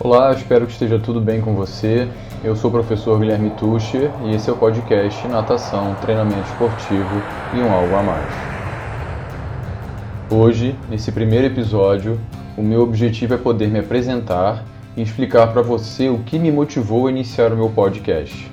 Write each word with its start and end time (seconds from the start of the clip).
Olá, 0.00 0.30
espero 0.30 0.64
que 0.64 0.70
esteja 0.70 0.96
tudo 0.96 1.20
bem 1.20 1.40
com 1.40 1.56
você. 1.56 2.08
Eu 2.44 2.54
sou 2.54 2.70
o 2.70 2.72
professor 2.72 3.18
Guilherme 3.18 3.50
Tucher 3.50 4.12
e 4.24 4.32
esse 4.32 4.48
é 4.48 4.52
o 4.52 4.56
podcast 4.56 5.26
Natação, 5.26 5.96
Treinamento 5.96 6.48
Esportivo 6.48 7.20
e 7.52 7.56
um 7.56 7.72
Algo 7.72 7.96
a 7.96 8.02
Mais. 8.04 8.32
Hoje, 10.30 10.76
nesse 10.88 11.10
primeiro 11.10 11.46
episódio, 11.46 12.20
o 12.56 12.62
meu 12.62 12.82
objetivo 12.82 13.34
é 13.34 13.36
poder 13.36 13.70
me 13.70 13.80
apresentar 13.80 14.64
e 14.96 15.02
explicar 15.02 15.52
para 15.52 15.62
você 15.62 16.08
o 16.08 16.20
que 16.20 16.38
me 16.38 16.52
motivou 16.52 17.08
a 17.08 17.10
iniciar 17.10 17.52
o 17.52 17.56
meu 17.56 17.68
podcast. 17.68 18.48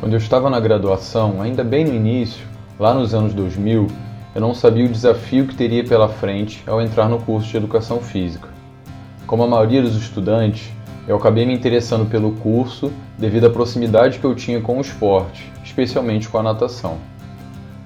Quando 0.00 0.14
eu 0.14 0.18
estava 0.18 0.50
na 0.50 0.58
graduação, 0.58 1.40
ainda 1.40 1.62
bem 1.62 1.84
no 1.84 1.94
início, 1.94 2.44
lá 2.76 2.92
nos 2.92 3.14
anos 3.14 3.32
2000, 3.32 3.86
eu 4.34 4.40
não 4.40 4.52
sabia 4.52 4.84
o 4.84 4.88
desafio 4.88 5.46
que 5.46 5.54
teria 5.54 5.84
pela 5.84 6.08
frente 6.08 6.64
ao 6.66 6.82
entrar 6.82 7.08
no 7.08 7.20
curso 7.20 7.48
de 7.48 7.56
Educação 7.56 8.00
Física. 8.00 8.53
Como 9.34 9.42
a 9.42 9.48
maioria 9.48 9.82
dos 9.82 9.96
estudantes, 9.96 10.70
eu 11.08 11.16
acabei 11.16 11.44
me 11.44 11.52
interessando 11.52 12.08
pelo 12.08 12.36
curso 12.36 12.92
devido 13.18 13.48
à 13.48 13.50
proximidade 13.50 14.20
que 14.20 14.24
eu 14.24 14.32
tinha 14.32 14.60
com 14.60 14.78
o 14.78 14.80
esporte, 14.80 15.52
especialmente 15.64 16.28
com 16.28 16.38
a 16.38 16.42
natação. 16.44 16.98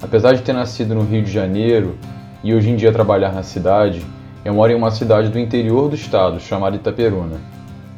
Apesar 0.02 0.34
de 0.34 0.42
ter 0.42 0.52
nascido 0.52 0.94
no 0.94 1.00
Rio 1.04 1.22
de 1.22 1.32
Janeiro 1.32 1.96
e 2.44 2.52
hoje 2.52 2.68
em 2.68 2.76
dia 2.76 2.92
trabalhar 2.92 3.32
na 3.32 3.42
cidade, 3.42 4.04
eu 4.44 4.52
moro 4.52 4.72
em 4.72 4.74
uma 4.74 4.90
cidade 4.90 5.30
do 5.30 5.38
interior 5.38 5.88
do 5.88 5.94
estado 5.94 6.38
chamada 6.38 6.76
Itaperuna. 6.76 7.40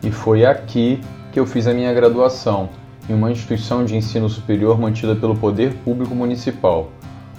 E 0.00 0.12
foi 0.12 0.46
aqui 0.46 1.00
que 1.32 1.40
eu 1.40 1.44
fiz 1.44 1.66
a 1.66 1.74
minha 1.74 1.92
graduação, 1.92 2.68
em 3.08 3.14
uma 3.14 3.32
instituição 3.32 3.84
de 3.84 3.96
ensino 3.96 4.28
superior 4.28 4.78
mantida 4.78 5.16
pelo 5.16 5.34
Poder 5.34 5.74
Público 5.84 6.14
Municipal. 6.14 6.92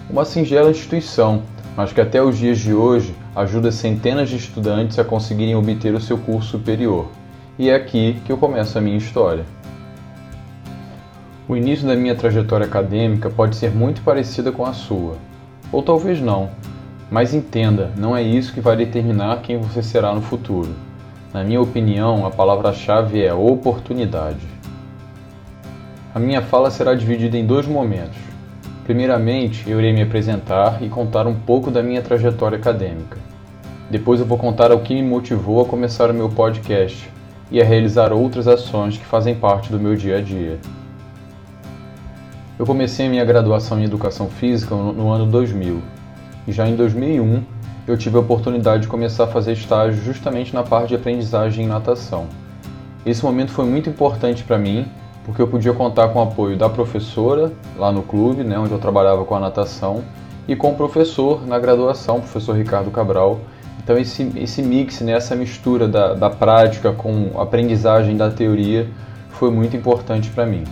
Uma 0.10 0.26
singela 0.26 0.72
instituição 0.72 1.44
mas 1.82 1.92
que 1.92 2.00
até 2.00 2.22
os 2.22 2.38
dias 2.38 2.60
de 2.60 2.76
hoje 2.76 3.16
ajuda 3.36 3.72
centenas 3.72 4.30
de 4.30 4.36
estudantes 4.36 5.00
a 5.00 5.04
conseguirem 5.04 5.56
obter 5.56 5.96
o 5.96 6.00
seu 6.00 6.16
curso 6.16 6.50
superior. 6.50 7.08
E 7.58 7.72
é 7.72 7.76
aqui 7.76 8.22
que 8.24 8.32
eu 8.32 8.38
começo 8.38 8.78
a 8.78 8.82
minha 8.82 9.00
história. 9.00 9.44
O 11.50 11.58
início 11.58 11.88
da 11.88 11.96
minha 11.96 12.14
trajetória 12.14 12.68
acadêmica 12.68 13.32
pode 13.32 13.56
ser 13.56 13.72
muito 13.72 14.04
parecida 14.04 14.52
com 14.52 14.64
a 14.64 14.74
sua, 14.74 15.16
ou 15.72 15.82
talvez 15.82 16.22
não, 16.22 16.52
mas 17.10 17.34
entenda, 17.34 17.90
não 17.98 18.16
é 18.16 18.22
isso 18.22 18.54
que 18.54 18.62
vai 18.62 18.76
determinar 18.76 19.42
quem 19.42 19.58
você 19.58 19.82
será 19.82 20.14
no 20.14 20.22
futuro. 20.22 20.76
Na 21.34 21.44
minha 21.44 21.60
opinião, 21.60 22.28
a 22.28 22.30
palavra-chave 22.30 23.26
é 23.26 23.34
oportunidade. 23.34 24.46
A 26.14 26.20
minha 26.20 26.44
fala 26.44 26.70
será 26.70 26.94
dividida 26.94 27.40
em 27.40 27.46
dois 27.48 27.66
momentos. 27.66 28.31
Primeiramente, 28.92 29.70
eu 29.70 29.80
irei 29.80 29.94
me 29.94 30.02
apresentar 30.02 30.84
e 30.84 30.90
contar 30.90 31.26
um 31.26 31.34
pouco 31.34 31.72
da 31.72 31.82
minha 31.82 32.02
trajetória 32.02 32.58
acadêmica. 32.58 33.18
Depois 33.90 34.20
eu 34.20 34.26
vou 34.26 34.38
contar 34.38 34.70
o 34.74 34.82
que 34.82 34.94
me 34.94 35.02
motivou 35.02 35.62
a 35.62 35.66
começar 35.66 36.12
o 36.12 36.14
meu 36.14 36.28
podcast 36.28 37.10
e 37.50 37.62
a 37.62 37.64
realizar 37.64 38.12
outras 38.12 38.50
ações 38.50 38.98
que 38.98 39.06
fazem 39.06 39.34
parte 39.34 39.72
do 39.72 39.80
meu 39.80 39.96
dia 39.96 40.18
a 40.18 40.22
dia. 40.22 40.60
Eu 42.60 42.66
comecei 42.66 43.08
a 43.08 43.10
minha 43.10 43.24
graduação 43.24 43.80
em 43.80 43.86
Educação 43.86 44.30
Física 44.30 44.76
no 44.76 45.10
ano 45.10 45.26
2000 45.26 45.82
e 46.46 46.52
já 46.52 46.68
em 46.68 46.76
2001 46.76 47.44
eu 47.88 47.98
tive 47.98 48.18
a 48.18 48.20
oportunidade 48.20 48.82
de 48.82 48.90
começar 48.90 49.24
a 49.24 49.28
fazer 49.28 49.54
estágio 49.54 50.04
justamente 50.04 50.54
na 50.54 50.64
parte 50.64 50.90
de 50.90 50.96
aprendizagem 50.96 51.64
em 51.64 51.70
natação. 51.70 52.28
Esse 53.06 53.24
momento 53.24 53.54
foi 53.54 53.64
muito 53.64 53.90
importante 53.90 54.44
para 54.44 54.58
mim 54.58 54.86
porque 55.26 55.42
eu 55.42 55.48
podia 55.48 55.74
contar 55.74 56.10
com 56.10 56.20
o 56.20 56.24
apoio 56.24 56.58
da 56.58 56.70
professora 56.70 57.52
lá 57.78 57.92
no 57.92 58.02
clube, 58.02 58.44
né, 58.44 58.58
onde 58.58 58.72
eu 58.72 58.80
trabalhava 58.80 59.24
com 59.24 59.36
a 59.36 59.40
natação, 59.40 60.04
e 60.48 60.56
com 60.56 60.72
o 60.72 60.76
professor 60.76 61.46
na 61.46 61.60
graduação, 61.60 62.18
o 62.18 62.22
professor 62.22 62.56
Ricardo 62.56 62.90
Cabral. 62.92 63.40
Então 63.84 63.98
esse, 63.98 64.32
esse 64.36 64.62
mix, 64.62 65.02
né, 65.02 65.14
essa 65.14 65.36
mistura 65.36 65.88
da, 65.88 66.14
da 66.14 66.30
prática 66.30 66.92
com 66.92 67.40
aprendizagem 67.40 68.18
da 68.18 68.30
teoria 68.30 68.88
foi 69.30 69.52
muito 69.52 69.76
importante 69.76 70.30
para 70.30 70.46
mim. 70.46 70.64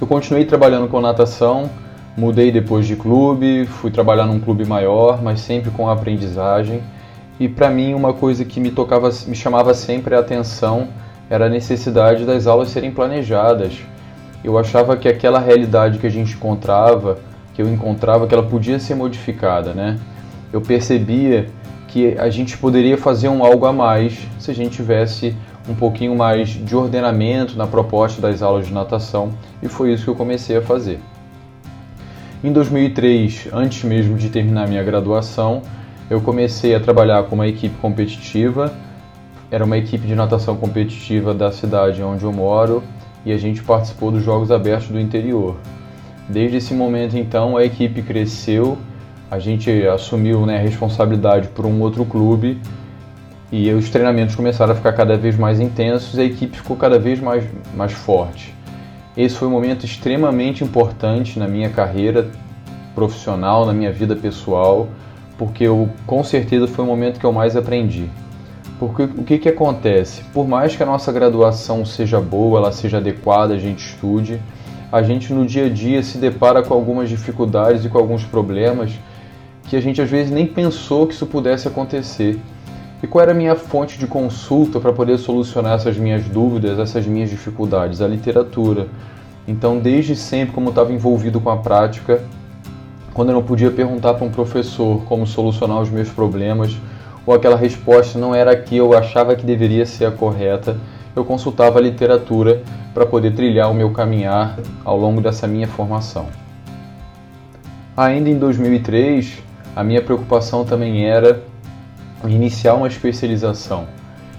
Eu 0.00 0.06
continuei 0.06 0.44
trabalhando 0.44 0.88
com 0.88 1.00
natação, 1.00 1.70
mudei 2.16 2.50
depois 2.50 2.86
de 2.86 2.96
clube, 2.96 3.66
fui 3.66 3.90
trabalhar 3.90 4.26
num 4.26 4.40
clube 4.40 4.64
maior, 4.64 5.22
mas 5.22 5.40
sempre 5.40 5.70
com 5.70 5.88
aprendizagem. 5.88 6.82
E 7.38 7.48
para 7.48 7.70
mim 7.70 7.94
uma 7.94 8.12
coisa 8.12 8.44
que 8.44 8.60
me 8.60 8.70
tocava, 8.70 9.10
me 9.26 9.34
chamava 9.34 9.72
sempre 9.74 10.14
a 10.14 10.18
atenção 10.18 10.88
era 11.32 11.46
a 11.46 11.48
necessidade 11.48 12.26
das 12.26 12.46
aulas 12.46 12.68
serem 12.68 12.90
planejadas. 12.90 13.72
Eu 14.44 14.58
achava 14.58 14.98
que 14.98 15.08
aquela 15.08 15.38
realidade 15.38 15.98
que 15.98 16.06
a 16.06 16.10
gente 16.10 16.34
encontrava, 16.34 17.20
que 17.54 17.62
eu 17.62 17.72
encontrava, 17.72 18.26
que 18.26 18.34
ela 18.34 18.42
podia 18.42 18.78
ser 18.78 18.94
modificada, 18.94 19.72
né? 19.72 19.98
Eu 20.52 20.60
percebia 20.60 21.46
que 21.88 22.18
a 22.18 22.28
gente 22.28 22.58
poderia 22.58 22.98
fazer 22.98 23.30
um 23.30 23.42
algo 23.42 23.64
a 23.64 23.72
mais 23.72 24.18
se 24.38 24.50
a 24.50 24.54
gente 24.54 24.76
tivesse 24.76 25.34
um 25.66 25.74
pouquinho 25.74 26.14
mais 26.14 26.50
de 26.50 26.76
ordenamento 26.76 27.56
na 27.56 27.66
proposta 27.66 28.20
das 28.20 28.42
aulas 28.42 28.66
de 28.66 28.74
natação 28.74 29.32
e 29.62 29.68
foi 29.68 29.94
isso 29.94 30.04
que 30.04 30.10
eu 30.10 30.14
comecei 30.14 30.58
a 30.58 30.60
fazer. 30.60 31.00
Em 32.44 32.52
2003, 32.52 33.48
antes 33.54 33.84
mesmo 33.84 34.18
de 34.18 34.28
terminar 34.28 34.68
minha 34.68 34.82
graduação, 34.82 35.62
eu 36.10 36.20
comecei 36.20 36.74
a 36.74 36.80
trabalhar 36.80 37.22
com 37.22 37.36
uma 37.36 37.48
equipe 37.48 37.74
competitiva 37.78 38.70
era 39.52 39.62
uma 39.62 39.76
equipe 39.76 40.06
de 40.06 40.14
natação 40.14 40.56
competitiva 40.56 41.34
da 41.34 41.52
cidade 41.52 42.02
onde 42.02 42.24
eu 42.24 42.32
moro 42.32 42.82
e 43.22 43.30
a 43.30 43.36
gente 43.36 43.62
participou 43.62 44.10
dos 44.10 44.24
Jogos 44.24 44.50
Abertos 44.50 44.88
do 44.88 44.98
interior. 44.98 45.56
Desde 46.26 46.56
esse 46.56 46.72
momento, 46.72 47.18
então, 47.18 47.58
a 47.58 47.62
equipe 47.62 48.00
cresceu, 48.00 48.78
a 49.30 49.38
gente 49.38 49.70
assumiu 49.86 50.46
né, 50.46 50.56
a 50.56 50.60
responsabilidade 50.60 51.48
por 51.48 51.66
um 51.66 51.82
outro 51.82 52.06
clube 52.06 52.62
e 53.52 53.70
os 53.72 53.90
treinamentos 53.90 54.34
começaram 54.34 54.72
a 54.72 54.74
ficar 54.74 54.94
cada 54.94 55.18
vez 55.18 55.36
mais 55.36 55.60
intensos 55.60 56.16
e 56.16 56.22
a 56.22 56.24
equipe 56.24 56.56
ficou 56.56 56.74
cada 56.74 56.98
vez 56.98 57.20
mais, 57.20 57.44
mais 57.76 57.92
forte. 57.92 58.54
Esse 59.14 59.34
foi 59.36 59.48
um 59.48 59.50
momento 59.50 59.84
extremamente 59.84 60.64
importante 60.64 61.38
na 61.38 61.46
minha 61.46 61.68
carreira 61.68 62.30
profissional, 62.94 63.66
na 63.66 63.74
minha 63.74 63.92
vida 63.92 64.16
pessoal, 64.16 64.88
porque 65.36 65.64
eu, 65.64 65.90
com 66.06 66.24
certeza 66.24 66.66
foi 66.66 66.86
o 66.86 66.88
momento 66.88 67.20
que 67.20 67.26
eu 67.26 67.32
mais 67.32 67.54
aprendi. 67.54 68.08
Porque 68.82 69.04
o 69.04 69.22
que, 69.22 69.38
que 69.38 69.48
acontece? 69.48 70.24
Por 70.34 70.48
mais 70.48 70.74
que 70.74 70.82
a 70.82 70.86
nossa 70.86 71.12
graduação 71.12 71.84
seja 71.84 72.20
boa, 72.20 72.58
ela 72.58 72.72
seja 72.72 72.96
adequada, 72.96 73.54
a 73.54 73.56
gente 73.56 73.78
estude, 73.78 74.42
a 74.90 75.00
gente 75.04 75.32
no 75.32 75.46
dia 75.46 75.66
a 75.66 75.68
dia 75.68 76.02
se 76.02 76.18
depara 76.18 76.64
com 76.64 76.74
algumas 76.74 77.08
dificuldades 77.08 77.84
e 77.84 77.88
com 77.88 77.96
alguns 77.96 78.24
problemas 78.24 78.90
que 79.68 79.76
a 79.76 79.80
gente 79.80 80.02
às 80.02 80.10
vezes 80.10 80.32
nem 80.32 80.48
pensou 80.48 81.06
que 81.06 81.14
isso 81.14 81.26
pudesse 81.26 81.68
acontecer. 81.68 82.40
E 83.00 83.06
qual 83.06 83.22
era 83.22 83.30
a 83.30 83.34
minha 83.36 83.54
fonte 83.54 83.96
de 83.96 84.08
consulta 84.08 84.80
para 84.80 84.92
poder 84.92 85.16
solucionar 85.16 85.74
essas 85.74 85.96
minhas 85.96 86.24
dúvidas, 86.24 86.76
essas 86.76 87.06
minhas 87.06 87.30
dificuldades? 87.30 88.00
A 88.00 88.08
literatura. 88.08 88.88
Então, 89.46 89.78
desde 89.78 90.16
sempre, 90.16 90.52
como 90.52 90.66
eu 90.66 90.70
estava 90.70 90.92
envolvido 90.92 91.40
com 91.40 91.50
a 91.50 91.56
prática, 91.56 92.20
quando 93.14 93.28
eu 93.28 93.36
não 93.36 93.44
podia 93.44 93.70
perguntar 93.70 94.14
para 94.14 94.26
um 94.26 94.30
professor 94.30 95.04
como 95.04 95.24
solucionar 95.24 95.80
os 95.80 95.88
meus 95.88 96.08
problemas, 96.08 96.76
ou 97.26 97.34
aquela 97.34 97.56
resposta 97.56 98.18
não 98.18 98.34
era 98.34 98.52
a 98.52 98.56
que 98.56 98.76
eu 98.76 98.96
achava 98.96 99.36
que 99.36 99.44
deveria 99.44 99.86
ser 99.86 100.06
a 100.06 100.10
correta, 100.10 100.76
eu 101.14 101.24
consultava 101.24 101.78
a 101.78 101.82
literatura 101.82 102.62
para 102.94 103.06
poder 103.06 103.32
trilhar 103.32 103.70
o 103.70 103.74
meu 103.74 103.90
caminhar 103.90 104.58
ao 104.84 104.98
longo 104.98 105.20
dessa 105.20 105.46
minha 105.46 105.68
formação. 105.68 106.26
Ainda 107.96 108.30
em 108.30 108.38
2003, 108.38 109.42
a 109.76 109.84
minha 109.84 110.02
preocupação 110.02 110.64
também 110.64 111.06
era 111.06 111.42
iniciar 112.26 112.74
uma 112.74 112.88
especialização. 112.88 113.86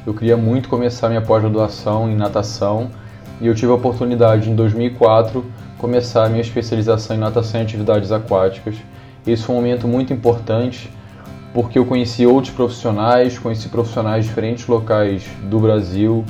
Eu 0.05 0.13
queria 0.13 0.35
muito 0.35 0.69
começar 0.69 1.07
minha 1.09 1.21
pós-graduação 1.21 2.09
em 2.09 2.15
natação 2.15 2.89
e 3.39 3.47
eu 3.47 3.55
tive 3.55 3.71
a 3.71 3.75
oportunidade 3.75 4.49
em 4.49 4.55
2004 4.55 5.45
começar 5.77 6.29
minha 6.29 6.41
especialização 6.41 7.15
em 7.15 7.19
natação 7.19 7.59
e 7.59 7.63
atividades 7.63 8.11
aquáticas. 8.11 8.75
Esse 9.25 9.43
foi 9.43 9.55
um 9.55 9.59
momento 9.59 9.87
muito 9.87 10.13
importante 10.13 10.89
porque 11.53 11.77
eu 11.77 11.85
conheci 11.85 12.25
outros 12.25 12.53
profissionais, 12.53 13.37
conheci 13.37 13.69
profissionais 13.69 14.23
de 14.23 14.29
diferentes 14.29 14.65
locais 14.65 15.23
do 15.43 15.59
Brasil. 15.59 16.25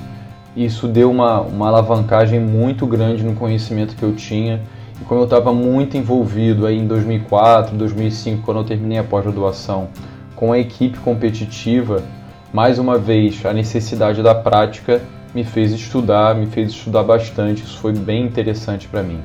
Isso 0.56 0.88
deu 0.88 1.10
uma, 1.10 1.40
uma 1.40 1.68
alavancagem 1.70 2.40
muito 2.40 2.86
grande 2.86 3.24
no 3.24 3.34
conhecimento 3.34 3.96
que 3.96 4.04
eu 4.04 4.14
tinha. 4.14 4.62
E 5.02 5.06
como 5.06 5.22
eu 5.22 5.26
estava 5.26 5.54
muito 5.54 5.96
envolvido 5.98 6.68
aí 6.68 6.78
em 6.78 6.86
2004, 6.86 7.76
2005, 7.76 8.44
quando 8.44 8.58
eu 8.58 8.64
terminei 8.66 8.98
a 8.98 9.04
pós-graduação, 9.04 9.88
com 10.36 10.52
a 10.52 10.60
equipe 10.60 11.00
competitiva, 11.00 12.04
mais 12.52 12.78
uma 12.78 12.98
vez 12.98 13.44
a 13.46 13.54
necessidade 13.54 14.22
da 14.22 14.36
prática 14.36 15.02
me 15.34 15.44
fez 15.44 15.72
estudar, 15.72 16.36
me 16.36 16.46
fez 16.46 16.70
estudar 16.70 17.04
bastante. 17.04 17.64
Isso 17.64 17.78
foi 17.78 17.94
bem 17.94 18.26
interessante 18.26 18.88
para 18.88 19.02
mim. 19.02 19.20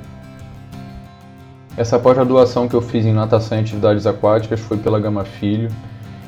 Essa 1.79 1.97
pós-graduação 1.97 2.67
que 2.67 2.75
eu 2.75 2.83
fiz 2.83 3.07
em 3.07 3.13
natação 3.13 3.57
e 3.57 3.61
atividades 3.61 4.05
aquáticas 4.05 4.59
foi 4.59 4.77
pela 4.79 4.99
Gama 4.99 5.25
Filho. 5.25 5.71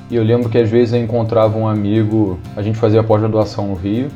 E 0.08 0.14
eu 0.14 0.22
lembro 0.22 0.48
que 0.48 0.56
às 0.56 0.70
vezes 0.70 0.94
eu 0.94 1.02
encontrava 1.02 1.58
um 1.58 1.66
amigo, 1.66 2.38
a 2.54 2.62
gente 2.62 2.78
fazia 2.78 3.02
pós-graduação 3.02 3.66
no 3.66 3.74
Rio, 3.74 4.10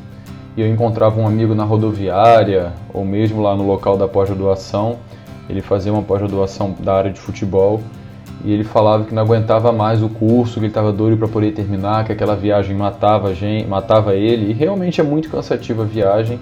e 0.57 0.61
eu 0.61 0.69
encontrava 0.69 1.21
um 1.21 1.27
amigo 1.27 1.53
na 1.53 1.65
rodoviária 1.65 2.73
ou 2.93 3.05
mesmo 3.05 3.43
lá 3.43 3.57
no 3.57 3.67
local 3.67 3.97
da 3.97 4.07
pós-graduação. 4.07 4.99
Ele 5.49 5.61
fazia 5.61 5.93
uma 5.93 6.05
pós-graduação 6.05 6.73
da 6.79 6.95
área 6.95 7.11
de 7.11 7.19
futebol 7.19 7.81
e 8.45 8.53
ele 8.53 8.63
falava 8.63 9.03
que 9.03 9.13
não 9.13 9.23
aguentava 9.23 9.73
mais 9.73 10.05
o 10.05 10.09
curso, 10.09 10.55
que 10.55 10.61
ele 10.61 10.67
estava 10.69 10.93
doido 10.93 11.19
para 11.19 11.27
poder 11.27 11.51
terminar, 11.51 12.05
que 12.05 12.13
aquela 12.13 12.37
viagem 12.37 12.77
matava, 12.77 13.35
gente, 13.35 13.67
matava 13.67 14.15
ele. 14.15 14.53
E 14.53 14.53
realmente 14.53 15.01
é 15.01 15.05
muito 15.05 15.29
cansativa 15.29 15.83
a 15.83 15.87
viagem 15.87 16.39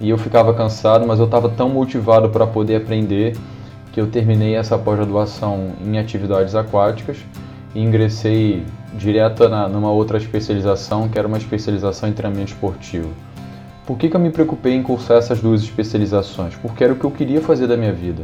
e 0.00 0.10
eu 0.10 0.18
ficava 0.18 0.52
cansado, 0.52 1.06
mas 1.06 1.20
eu 1.20 1.26
estava 1.26 1.48
tão 1.48 1.68
motivado 1.68 2.28
para 2.28 2.44
poder 2.44 2.74
aprender 2.74 3.36
que 3.92 4.00
eu 4.00 4.06
terminei 4.06 4.56
essa 4.56 4.78
pós-graduação 4.78 5.72
em 5.84 5.98
atividades 5.98 6.54
aquáticas 6.54 7.18
e 7.74 7.80
ingressei 7.80 8.64
direto 8.94 9.48
na, 9.48 9.68
numa 9.68 9.90
outra 9.90 10.16
especialização, 10.16 11.08
que 11.08 11.18
era 11.18 11.28
uma 11.28 11.36
especialização 11.36 12.08
em 12.08 12.12
treinamento 12.12 12.52
esportivo. 12.52 13.10
Por 13.86 13.98
que, 13.98 14.08
que 14.08 14.16
eu 14.16 14.20
me 14.20 14.30
preocupei 14.30 14.74
em 14.74 14.82
cursar 14.82 15.18
essas 15.18 15.40
duas 15.40 15.62
especializações? 15.62 16.54
Porque 16.56 16.82
era 16.82 16.92
o 16.92 16.96
que 16.96 17.04
eu 17.04 17.10
queria 17.10 17.40
fazer 17.42 17.66
da 17.66 17.76
minha 17.76 17.92
vida. 17.92 18.22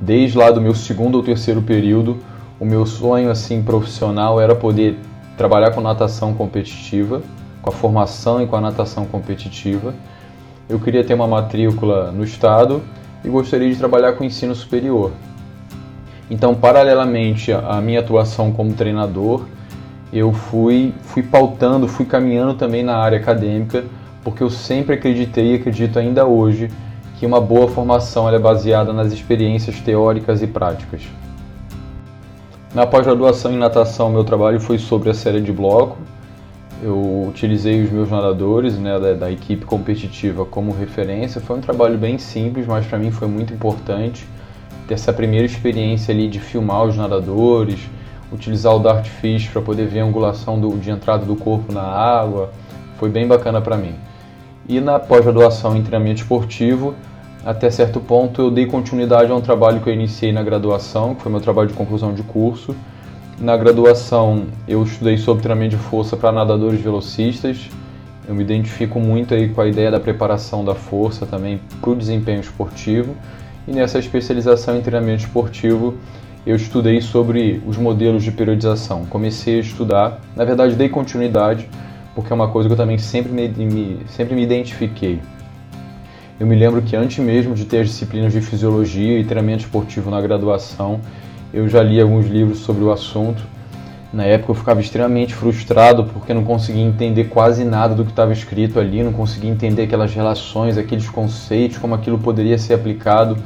Desde 0.00 0.36
lá 0.36 0.50
do 0.50 0.60
meu 0.60 0.74
segundo 0.74 1.14
ou 1.16 1.22
terceiro 1.22 1.62
período, 1.62 2.18
o 2.60 2.64
meu 2.64 2.84
sonho 2.84 3.30
assim 3.30 3.62
profissional 3.62 4.40
era 4.40 4.54
poder 4.54 4.98
trabalhar 5.36 5.70
com 5.70 5.80
natação 5.80 6.34
competitiva, 6.34 7.22
com 7.62 7.70
a 7.70 7.72
formação 7.72 8.42
e 8.42 8.46
com 8.46 8.56
a 8.56 8.60
natação 8.60 9.06
competitiva. 9.06 9.94
Eu 10.68 10.78
queria 10.78 11.02
ter 11.02 11.14
uma 11.14 11.26
matrícula 11.26 12.12
no 12.12 12.24
estado 12.24 12.82
e 13.24 13.28
gostaria 13.28 13.70
de 13.70 13.76
trabalhar 13.76 14.12
com 14.14 14.24
ensino 14.24 14.54
superior. 14.54 15.12
Então, 16.30 16.54
paralelamente 16.54 17.52
à 17.52 17.80
minha 17.80 18.00
atuação 18.00 18.52
como 18.52 18.74
treinador, 18.74 19.44
eu 20.12 20.32
fui, 20.32 20.94
fui 21.02 21.22
pautando, 21.22 21.88
fui 21.88 22.04
caminhando 22.04 22.54
também 22.54 22.82
na 22.82 22.96
área 22.96 23.18
acadêmica, 23.18 23.84
porque 24.22 24.42
eu 24.42 24.50
sempre 24.50 24.94
acreditei 24.94 25.52
e 25.52 25.54
acredito 25.56 25.98
ainda 25.98 26.26
hoje 26.26 26.70
que 27.18 27.26
uma 27.26 27.40
boa 27.40 27.68
formação 27.68 28.28
é 28.28 28.38
baseada 28.38 28.92
nas 28.92 29.12
experiências 29.12 29.80
teóricas 29.80 30.42
e 30.42 30.46
práticas. 30.46 31.02
Na 32.74 32.86
pós-graduação 32.86 33.52
em 33.52 33.58
natação, 33.58 34.10
meu 34.10 34.22
trabalho 34.22 34.60
foi 34.60 34.78
sobre 34.78 35.10
a 35.10 35.14
série 35.14 35.40
de 35.40 35.50
bloco. 35.50 35.96
Eu 36.82 37.26
utilizei 37.28 37.82
os 37.82 37.90
meus 37.90 38.10
nadadores 38.10 38.78
né, 38.78 38.98
da, 39.00 39.14
da 39.14 39.32
equipe 39.32 39.64
competitiva 39.64 40.44
como 40.44 40.72
referência. 40.72 41.40
Foi 41.40 41.58
um 41.58 41.60
trabalho 41.60 41.98
bem 41.98 42.18
simples, 42.18 42.66
mas 42.66 42.86
para 42.86 42.98
mim 42.98 43.10
foi 43.10 43.26
muito 43.26 43.52
importante 43.52 44.26
ter 44.86 44.94
essa 44.94 45.12
primeira 45.12 45.44
experiência 45.44 46.14
ali 46.14 46.28
de 46.28 46.38
filmar 46.38 46.84
os 46.84 46.96
nadadores, 46.96 47.80
utilizar 48.32 48.74
o 48.74 48.78
Dart 48.78 49.06
Fish 49.06 49.48
para 49.48 49.60
poder 49.60 49.86
ver 49.86 50.00
a 50.00 50.04
angulação 50.04 50.60
do, 50.60 50.76
de 50.78 50.90
entrada 50.90 51.24
do 51.24 51.36
corpo 51.36 51.72
na 51.72 51.82
água, 51.82 52.50
foi 52.96 53.08
bem 53.10 53.26
bacana 53.26 53.60
para 53.60 53.76
mim. 53.76 53.94
E 54.68 54.80
na 54.80 54.98
pós-graduação 54.98 55.76
em 55.76 55.82
treinamento 55.82 56.22
esportivo, 56.22 56.94
até 57.44 57.70
certo 57.70 58.00
ponto 58.00 58.42
eu 58.42 58.50
dei 58.50 58.66
continuidade 58.66 59.30
a 59.30 59.34
um 59.34 59.40
trabalho 59.40 59.80
que 59.80 59.88
eu 59.88 59.94
iniciei 59.94 60.32
na 60.32 60.42
graduação, 60.42 61.14
que 61.14 61.22
foi 61.22 61.32
meu 61.32 61.40
trabalho 61.40 61.68
de 61.68 61.74
conclusão 61.74 62.12
de 62.12 62.22
curso. 62.22 62.74
Na 63.40 63.56
graduação 63.56 64.46
eu 64.66 64.82
estudei 64.82 65.16
sobre 65.16 65.44
treinamento 65.44 65.76
de 65.76 65.82
força 65.84 66.16
para 66.16 66.32
nadadores 66.32 66.80
velocistas. 66.80 67.70
Eu 68.26 68.34
me 68.34 68.42
identifico 68.42 68.98
muito 68.98 69.32
aí 69.32 69.48
com 69.48 69.60
a 69.60 69.68
ideia 69.68 69.92
da 69.92 70.00
preparação 70.00 70.64
da 70.64 70.74
força 70.74 71.24
também 71.24 71.60
para 71.80 71.90
o 71.90 71.94
desempenho 71.94 72.40
esportivo. 72.40 73.14
E 73.68 73.70
nessa 73.70 74.00
especialização 74.00 74.76
em 74.76 74.80
treinamento 74.80 75.22
esportivo, 75.22 75.94
eu 76.44 76.56
estudei 76.56 77.00
sobre 77.00 77.62
os 77.64 77.76
modelos 77.76 78.24
de 78.24 78.32
periodização. 78.32 79.06
Comecei 79.06 79.58
a 79.58 79.60
estudar, 79.60 80.20
na 80.34 80.44
verdade, 80.44 80.74
dei 80.74 80.88
continuidade, 80.88 81.68
porque 82.16 82.32
é 82.32 82.34
uma 82.34 82.48
coisa 82.48 82.68
que 82.68 82.72
eu 82.72 82.76
também 82.76 82.98
sempre 82.98 83.30
me, 83.30 83.46
me, 83.46 84.00
sempre 84.08 84.34
me 84.34 84.42
identifiquei. 84.42 85.20
Eu 86.40 86.46
me 86.46 86.56
lembro 86.56 86.82
que 86.82 86.96
antes 86.96 87.24
mesmo 87.24 87.54
de 87.54 87.64
ter 87.66 87.82
as 87.82 87.88
disciplinas 87.88 88.32
de 88.32 88.40
fisiologia 88.40 89.16
e 89.20 89.24
treinamento 89.24 89.62
esportivo 89.62 90.10
na 90.10 90.20
graduação, 90.20 91.00
eu 91.52 91.68
já 91.68 91.82
li 91.82 92.00
alguns 92.00 92.26
livros 92.26 92.58
sobre 92.58 92.84
o 92.84 92.90
assunto. 92.90 93.42
Na 94.12 94.24
época 94.24 94.52
eu 94.52 94.54
ficava 94.54 94.80
extremamente 94.80 95.34
frustrado 95.34 96.04
porque 96.04 96.32
não 96.32 96.44
conseguia 96.44 96.82
entender 96.82 97.24
quase 97.24 97.64
nada 97.64 97.94
do 97.94 98.04
que 98.04 98.10
estava 98.10 98.32
escrito 98.32 98.80
ali, 98.80 99.02
não 99.02 99.12
conseguia 99.12 99.50
entender 99.50 99.82
aquelas 99.82 100.14
relações, 100.14 100.78
aqueles 100.78 101.08
conceitos, 101.08 101.78
como 101.78 101.94
aquilo 101.94 102.18
poderia 102.18 102.56
ser 102.56 102.74
aplicado 102.74 103.36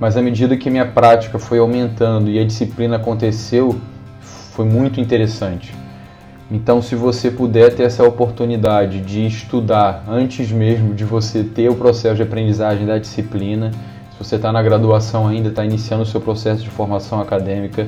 mas 0.00 0.16
à 0.16 0.22
medida 0.22 0.56
que 0.56 0.70
minha 0.70 0.86
prática 0.86 1.38
foi 1.38 1.58
aumentando 1.58 2.30
e 2.30 2.38
a 2.38 2.44
disciplina 2.44 2.96
aconteceu, 2.96 3.76
foi 4.20 4.64
muito 4.64 5.00
interessante. 5.00 5.74
Então, 6.50 6.80
se 6.80 6.94
você 6.94 7.30
puder 7.30 7.74
ter 7.74 7.82
essa 7.82 8.04
oportunidade 8.04 9.00
de 9.00 9.26
estudar 9.26 10.04
antes 10.08 10.50
mesmo 10.50 10.94
de 10.94 11.04
você 11.04 11.42
ter 11.42 11.68
o 11.68 11.74
processo 11.74 12.16
de 12.16 12.22
aprendizagem 12.22 12.86
da 12.86 12.96
disciplina, 12.96 13.70
se 14.18 14.24
você 14.24 14.34
está 14.34 14.50
na 14.50 14.60
graduação 14.60 15.28
ainda, 15.28 15.48
está 15.48 15.64
iniciando 15.64 16.02
o 16.02 16.06
seu 16.06 16.20
processo 16.20 16.64
de 16.64 16.70
formação 16.70 17.20
acadêmica, 17.20 17.86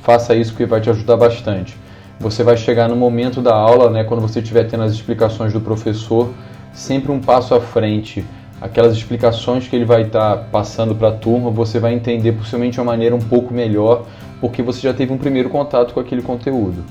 faça 0.00 0.34
isso 0.34 0.52
porque 0.52 0.64
vai 0.64 0.80
te 0.80 0.88
ajudar 0.88 1.18
bastante. 1.18 1.76
Você 2.18 2.42
vai 2.42 2.56
chegar 2.56 2.88
no 2.88 2.96
momento 2.96 3.42
da 3.42 3.54
aula, 3.54 3.90
né, 3.90 4.02
quando 4.02 4.20
você 4.20 4.40
estiver 4.40 4.64
tendo 4.64 4.84
as 4.84 4.92
explicações 4.92 5.52
do 5.52 5.60
professor, 5.60 6.30
sempre 6.72 7.12
um 7.12 7.20
passo 7.20 7.54
à 7.54 7.60
frente 7.60 8.24
aquelas 8.60 8.96
explicações 8.96 9.68
que 9.68 9.76
ele 9.76 9.84
vai 9.84 10.02
estar 10.02 10.36
tá 10.36 10.44
passando 10.50 10.94
para 10.94 11.08
a 11.08 11.12
turma, 11.12 11.50
você 11.50 11.78
vai 11.78 11.92
entender 11.94 12.32
possivelmente 12.32 12.74
de 12.74 12.80
uma 12.80 12.86
maneira 12.86 13.14
um 13.14 13.20
pouco 13.20 13.54
melhor, 13.54 14.06
porque 14.40 14.62
você 14.62 14.80
já 14.80 14.94
teve 14.94 15.12
um 15.12 15.18
primeiro 15.18 15.48
contato 15.48 15.94
com 15.94 16.00
aquele 16.00 16.22
conteúdo. 16.22 16.82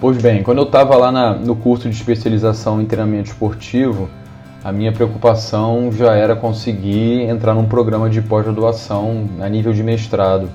Pois 0.00 0.16
bem, 0.18 0.42
quando 0.42 0.58
eu 0.58 0.64
estava 0.64 0.96
lá 0.96 1.10
na, 1.10 1.34
no 1.34 1.56
curso 1.56 1.88
de 1.88 1.94
especialização 1.94 2.80
em 2.80 2.86
treinamento 2.86 3.30
esportivo, 3.30 4.08
a 4.62 4.72
minha 4.72 4.92
preocupação 4.92 5.90
já 5.92 6.14
era 6.14 6.36
conseguir 6.36 7.22
entrar 7.22 7.54
num 7.54 7.66
programa 7.66 8.10
de 8.10 8.20
pós-graduação 8.20 9.28
a 9.40 9.48
nível 9.48 9.72
de 9.72 9.82
mestrado. 9.82 10.50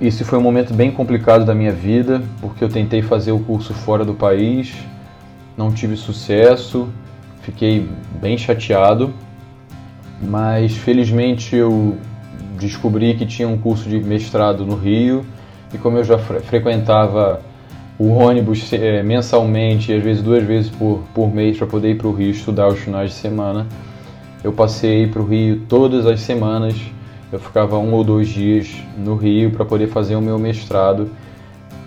Esse 0.00 0.24
foi 0.24 0.38
um 0.38 0.42
momento 0.42 0.72
bem 0.72 0.90
complicado 0.90 1.44
da 1.44 1.54
minha 1.54 1.72
vida, 1.72 2.22
porque 2.40 2.62
eu 2.62 2.68
tentei 2.68 3.02
fazer 3.02 3.32
o 3.32 3.40
curso 3.40 3.74
fora 3.74 4.04
do 4.04 4.14
país, 4.14 4.72
não 5.56 5.72
tive 5.72 5.96
sucesso, 5.96 6.88
Fiquei 7.48 7.88
bem 8.20 8.36
chateado, 8.36 9.14
mas 10.20 10.76
felizmente 10.76 11.56
eu 11.56 11.96
descobri 12.58 13.14
que 13.14 13.24
tinha 13.24 13.48
um 13.48 13.56
curso 13.56 13.88
de 13.88 13.98
mestrado 14.00 14.66
no 14.66 14.76
Rio 14.76 15.24
e 15.72 15.78
como 15.78 15.96
eu 15.96 16.04
já 16.04 16.18
fre 16.18 16.40
frequentava 16.40 17.40
o 17.98 18.10
ônibus 18.10 18.72
é, 18.72 19.02
mensalmente, 19.02 19.92
às 19.92 20.02
vezes 20.02 20.22
duas 20.22 20.44
vezes 20.44 20.70
por, 20.70 21.02
por 21.12 21.34
mês 21.34 21.58
para 21.58 21.66
poder 21.66 21.90
ir 21.90 21.94
para 21.96 22.06
o 22.06 22.12
Rio 22.12 22.30
estudar 22.30 22.68
os 22.68 22.78
finais 22.78 23.10
de 23.10 23.16
semana, 23.16 23.66
eu 24.44 24.52
passei 24.52 25.08
para 25.08 25.20
o 25.20 25.26
Rio 25.26 25.62
todas 25.68 26.06
as 26.06 26.20
semanas. 26.20 26.76
Eu 27.30 27.40
ficava 27.40 27.76
um 27.76 27.92
ou 27.92 28.04
dois 28.04 28.28
dias 28.28 28.68
no 28.96 29.16
Rio 29.16 29.50
para 29.50 29.64
poder 29.64 29.88
fazer 29.88 30.14
o 30.14 30.20
meu 30.20 30.38
mestrado 30.38 31.10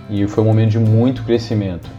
e 0.10 0.28
foi 0.28 0.44
um 0.44 0.48
momento 0.48 0.72
de 0.72 0.80
muito 0.80 1.24
crescimento. 1.24 1.90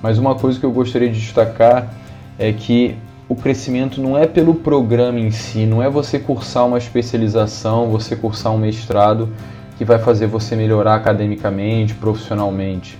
Mas 0.00 0.16
uma 0.16 0.36
coisa 0.36 0.58
que 0.58 0.64
eu 0.64 0.70
gostaria 0.70 1.10
de 1.10 1.18
destacar 1.18 1.92
é 2.38 2.52
que 2.52 2.96
o 3.28 3.34
crescimento 3.34 4.00
não 4.00 4.16
é 4.16 4.26
pelo 4.26 4.54
programa 4.54 5.18
em 5.18 5.32
si, 5.32 5.66
não 5.66 5.82
é 5.82 5.90
você 5.90 6.18
cursar 6.18 6.66
uma 6.66 6.78
especialização, 6.78 7.90
você 7.90 8.14
cursar 8.14 8.52
um 8.52 8.58
mestrado 8.58 9.28
que 9.76 9.84
vai 9.84 9.98
fazer 9.98 10.28
você 10.28 10.54
melhorar 10.54 10.94
academicamente, 10.94 11.94
profissionalmente. 11.94 12.96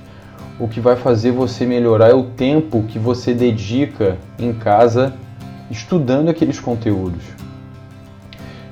O 0.58 0.66
que 0.66 0.80
vai 0.80 0.96
fazer 0.96 1.32
você 1.32 1.66
melhorar 1.66 2.08
é 2.08 2.14
o 2.14 2.24
tempo 2.24 2.82
que 2.84 2.98
você 2.98 3.34
dedica 3.34 4.16
em 4.38 4.52
casa 4.52 5.14
estudando 5.70 6.28
aqueles 6.28 6.58
conteúdos. 6.58 7.22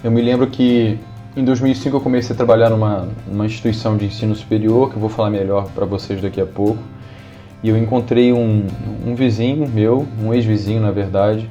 Eu 0.03 0.11
me 0.11 0.23
lembro 0.23 0.47
que 0.47 0.99
em 1.37 1.45
2005 1.45 1.97
eu 1.97 2.01
comecei 2.01 2.33
a 2.35 2.37
trabalhar 2.37 2.71
numa, 2.71 3.09
numa 3.27 3.45
instituição 3.45 3.97
de 3.97 4.07
ensino 4.07 4.35
superior, 4.35 4.91
que 4.91 4.97
eu 4.97 5.01
vou 5.01 5.11
falar 5.11 5.31
melhor 5.31 5.69
para 5.75 5.85
vocês 5.85 6.23
daqui 6.23 6.41
a 6.41 6.47
pouco 6.47 6.79
e 7.65 7.71
eu 7.71 7.79
encontrei 7.79 8.31
um, 8.31 8.67
um 9.07 9.15
vizinho 9.15 9.67
meu, 9.67 10.07
um 10.23 10.35
ex-vizinho 10.35 10.83
na 10.83 10.91
verdade, 10.91 11.49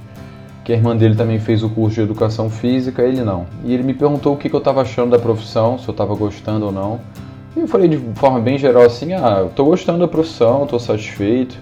que 0.63 0.71
a 0.71 0.75
irmã 0.75 0.95
dele 0.95 1.15
também 1.15 1.39
fez 1.39 1.63
o 1.63 1.69
curso 1.69 1.95
de 1.95 2.01
educação 2.01 2.51
física, 2.51 3.01
ele 3.01 3.23
não. 3.23 3.47
E 3.65 3.73
ele 3.73 3.81
me 3.81 3.95
perguntou 3.95 4.35
o 4.35 4.37
que, 4.37 4.47
que 4.47 4.55
eu 4.55 4.59
estava 4.59 4.83
achando 4.83 5.09
da 5.09 5.17
profissão, 5.17 5.79
se 5.79 5.87
eu 5.87 5.91
estava 5.91 6.13
gostando 6.13 6.67
ou 6.67 6.71
não. 6.71 6.99
E 7.55 7.59
eu 7.59 7.67
falei 7.67 7.87
de 7.87 7.97
forma 8.15 8.39
bem 8.39 8.57
geral 8.57 8.83
assim, 8.83 9.13
ah, 9.13 9.37
eu 9.39 9.47
estou 9.47 9.67
gostando 9.67 9.99
da 9.99 10.07
profissão, 10.07 10.63
estou 10.63 10.79
satisfeito. 10.79 11.55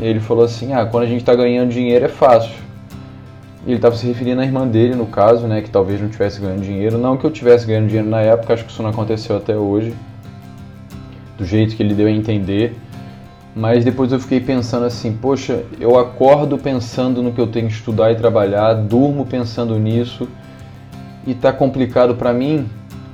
E 0.00 0.04
ele 0.04 0.20
falou 0.20 0.44
assim, 0.44 0.72
ah, 0.72 0.86
quando 0.86 1.04
a 1.04 1.06
gente 1.06 1.20
está 1.20 1.34
ganhando 1.34 1.70
dinheiro 1.70 2.04
é 2.04 2.08
fácil. 2.08 2.54
Ele 3.66 3.76
estava 3.76 3.94
se 3.94 4.06
referindo 4.06 4.40
à 4.40 4.44
irmã 4.44 4.66
dele, 4.66 4.94
no 4.94 5.06
caso, 5.06 5.46
né, 5.46 5.60
que 5.60 5.68
talvez 5.68 6.00
não 6.00 6.08
tivesse 6.08 6.40
ganhando 6.40 6.62
dinheiro. 6.62 6.96
Não 6.96 7.16
que 7.16 7.24
eu 7.24 7.30
tivesse 7.30 7.66
ganhando 7.66 7.88
dinheiro 7.88 8.08
na 8.08 8.22
época, 8.22 8.54
acho 8.54 8.64
que 8.64 8.70
isso 8.70 8.82
não 8.82 8.90
aconteceu 8.90 9.36
até 9.36 9.56
hoje. 9.56 9.94
Do 11.36 11.44
jeito 11.44 11.76
que 11.76 11.82
ele 11.82 11.94
deu 11.94 12.06
a 12.06 12.10
entender. 12.10 12.76
Mas 13.54 13.84
depois 13.84 14.12
eu 14.12 14.20
fiquei 14.20 14.40
pensando 14.40 14.86
assim, 14.86 15.12
poxa, 15.12 15.64
eu 15.80 15.98
acordo 15.98 16.56
pensando 16.56 17.22
no 17.22 17.32
que 17.32 17.40
eu 17.40 17.46
tenho 17.46 17.66
que 17.66 17.74
estudar 17.74 18.12
e 18.12 18.14
trabalhar, 18.14 18.72
durmo 18.74 19.26
pensando 19.26 19.78
nisso 19.78 20.28
e 21.26 21.34
tá 21.34 21.52
complicado 21.52 22.14
para 22.14 22.32
mim. 22.32 22.66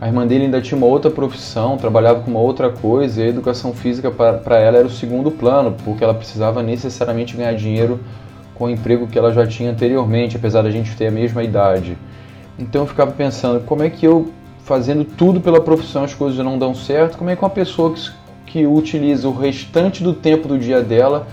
A 0.04 0.06
irmã 0.06 0.26
dele 0.26 0.44
ainda 0.44 0.61
tinha 0.61 0.76
uma 0.76 0.87
outra 0.87 1.11
profissão, 1.11 1.78
trabalhava 1.78 2.20
com 2.20 2.30
uma 2.30 2.38
outra 2.38 2.68
coisa, 2.68 3.23
e 3.23 3.25
a 3.25 3.28
educação 3.28 3.73
física 3.73 4.11
para 4.11 4.58
ela 4.58 4.76
era 4.76 4.87
o 4.87 4.90
segundo 4.90 5.30
plano, 5.30 5.75
porque 5.82 6.04
ela 6.04 6.12
precisava 6.12 6.62
necessariamente 6.62 7.34
ganhar 7.34 7.54
dinheiro 7.54 7.99
com 8.54 8.66
o 8.66 8.70
emprego 8.70 9.06
que 9.06 9.18
ela 9.18 9.32
já 9.32 9.46
tinha 9.46 9.70
anteriormente, 9.70 10.37
apesar 10.37 10.61
da 10.61 10.70
gente 10.70 10.94
ter 10.94 11.06
a 11.06 11.11
mesma 11.11 11.42
idade. 11.42 11.96
Então 12.58 12.82
eu 12.82 12.87
ficava 12.87 13.12
pensando, 13.12 13.64
como 13.64 13.82
é 13.82 13.88
que 13.88 14.06
eu 14.06 14.30
fazendo 14.62 15.06
tudo 15.06 15.40
pela 15.40 15.58
profissão, 15.58 16.04
as 16.04 16.12
coisas 16.12 16.38
não 16.44 16.58
dão 16.58 16.75
certo, 16.75 17.16
como 17.16 17.30
é 17.30 17.34
que 17.34 17.42
uma 17.42 17.49
pessoa 17.49 17.94
que, 17.94 18.11
que 18.44 18.66
utiliza 18.66 19.26
o 19.26 19.34
restante 19.34 20.04
do 20.04 20.12
tempo 20.12 20.46
do 20.46 20.58
dia 20.58 20.82
dela 20.82 21.26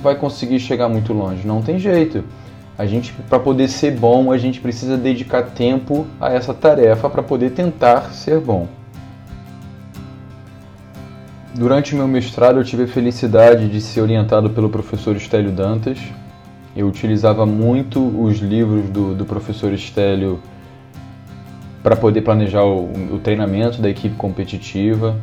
vai 0.00 0.14
conseguir 0.14 0.60
chegar 0.60 0.88
muito 0.88 1.12
longe? 1.12 1.44
Não 1.44 1.60
tem 1.60 1.76
jeito. 1.76 2.22
A 2.78 2.86
gente, 2.86 3.12
para 3.28 3.38
poder 3.38 3.68
ser 3.68 3.92
bom, 3.92 4.32
a 4.32 4.38
gente 4.38 4.60
precisa 4.60 4.96
dedicar 4.96 5.42
tempo 5.42 6.06
a 6.20 6.32
essa 6.32 6.54
tarefa 6.54 7.08
para 7.10 7.22
poder 7.22 7.50
tentar 7.50 8.12
ser 8.12 8.40
bom. 8.40 8.66
Durante 11.54 11.94
meu 11.94 12.08
mestrado, 12.08 12.58
eu 12.58 12.64
tive 12.64 12.84
a 12.84 12.88
felicidade 12.88 13.68
de 13.68 13.78
ser 13.80 14.00
orientado 14.00 14.48
pelo 14.48 14.70
professor 14.70 15.14
Estélio 15.14 15.52
Dantas. 15.52 15.98
Eu 16.74 16.88
utilizava 16.88 17.44
muito 17.44 18.00
os 18.00 18.38
livros 18.38 18.88
do, 18.88 19.14
do 19.14 19.26
professor 19.26 19.70
Estélio 19.72 20.40
para 21.82 21.94
poder 21.94 22.22
planejar 22.22 22.64
o, 22.64 23.14
o, 23.14 23.18
treinamento 23.18 23.82
da 23.82 23.90
equipe 23.90 24.14
competitiva. 24.16 25.18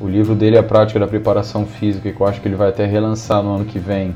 O 0.00 0.06
livro 0.06 0.36
dele 0.36 0.56
a 0.56 0.62
prática 0.62 1.00
da 1.00 1.06
preparação 1.08 1.66
física, 1.66 2.12
que 2.12 2.20
eu 2.20 2.26
acho 2.28 2.40
que 2.40 2.46
ele 2.46 2.54
vai 2.54 2.68
até 2.68 2.86
relançar 2.86 3.42
no 3.42 3.56
ano 3.56 3.64
que 3.64 3.80
vem. 3.80 4.14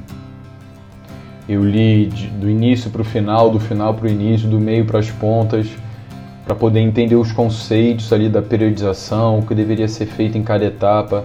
Eu 1.48 1.64
li 1.64 2.06
de, 2.06 2.26
do 2.28 2.50
início 2.50 2.90
para 2.90 3.02
o 3.02 3.04
final, 3.04 3.50
do 3.50 3.60
final 3.60 3.94
para 3.94 4.06
o 4.06 4.08
início, 4.08 4.48
do 4.48 4.58
meio 4.58 4.84
para 4.84 4.98
as 4.98 5.10
pontas, 5.10 5.68
para 6.44 6.54
poder 6.54 6.80
entender 6.80 7.16
os 7.16 7.32
conceitos 7.32 8.12
ali 8.12 8.28
da 8.28 8.42
periodização, 8.42 9.38
o 9.38 9.42
que 9.42 9.54
deveria 9.54 9.88
ser 9.88 10.06
feito 10.06 10.36
em 10.36 10.42
cada 10.42 10.64
etapa 10.64 11.24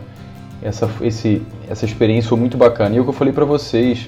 essa, 0.61 0.89
esse, 1.01 1.41
essa 1.67 1.85
experiência 1.85 2.29
foi 2.29 2.37
muito 2.37 2.57
bacana. 2.57 2.95
E 2.95 2.99
o 2.99 3.03
que 3.03 3.09
eu 3.09 3.13
falei 3.13 3.33
para 3.33 3.45
vocês, 3.45 4.07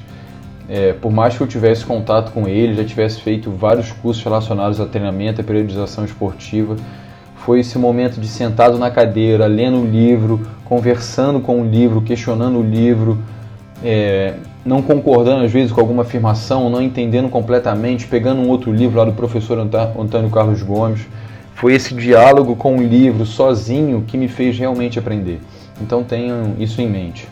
é, 0.70 0.94
por 0.94 1.12
mais 1.12 1.36
que 1.36 1.42
eu 1.42 1.48
tivesse 1.48 1.86
contato 1.86 2.32
com 2.32 2.48
ele, 2.48 2.76
já 2.76 2.84
tivesse 2.84 3.22
feito 3.22 3.50
vários 3.50 3.92
cursos 3.92 4.24
relacionados 4.24 4.80
a 4.80 4.86
treinamento 4.86 5.42
e 5.42 5.44
periodização 5.44 6.06
esportiva, 6.06 6.76
foi 7.36 7.60
esse 7.60 7.78
momento 7.78 8.22
de 8.22 8.28
sentado 8.28 8.78
na 8.78 8.90
cadeira, 8.90 9.48
lendo 9.48 9.82
o 9.82 9.86
livro, 9.86 10.48
conversando 10.64 11.42
com 11.42 11.62
o 11.62 11.66
livro, 11.66 12.02
questionando 12.02 12.60
o 12.60 12.64
livro, 12.64 13.20
é, 13.84 14.36
não 14.66 14.82
concordando 14.82 15.44
às 15.44 15.52
vezes 15.52 15.72
com 15.72 15.82
alguma 15.82 16.04
afirmação, 16.04 16.70
não 16.70 16.82
entendendo 16.82 17.30
completamente, 17.30 18.08
pegando 18.08 18.42
um 18.42 18.50
outro 18.50 18.72
livro 18.72 18.98
lá 18.98 19.06
do 19.06 19.14
professor 19.14 19.58
Antônio 19.60 20.30
Carlos 20.30 20.62
Gomes. 20.62 21.06
Foi 21.56 21.74
esse 21.74 21.94
diálogo 21.94 22.56
com 22.56 22.78
o 22.78 22.84
livro 22.84 23.26
sozinho 23.26 24.04
que 24.08 24.18
me 24.18 24.28
fez 24.28 24.58
realmente 24.58 24.98
aprender. 24.98 25.40
Então 25.82 26.04
tenham 26.04 26.56
isso 26.60 26.82
em 26.82 26.90
mente. 26.90 27.28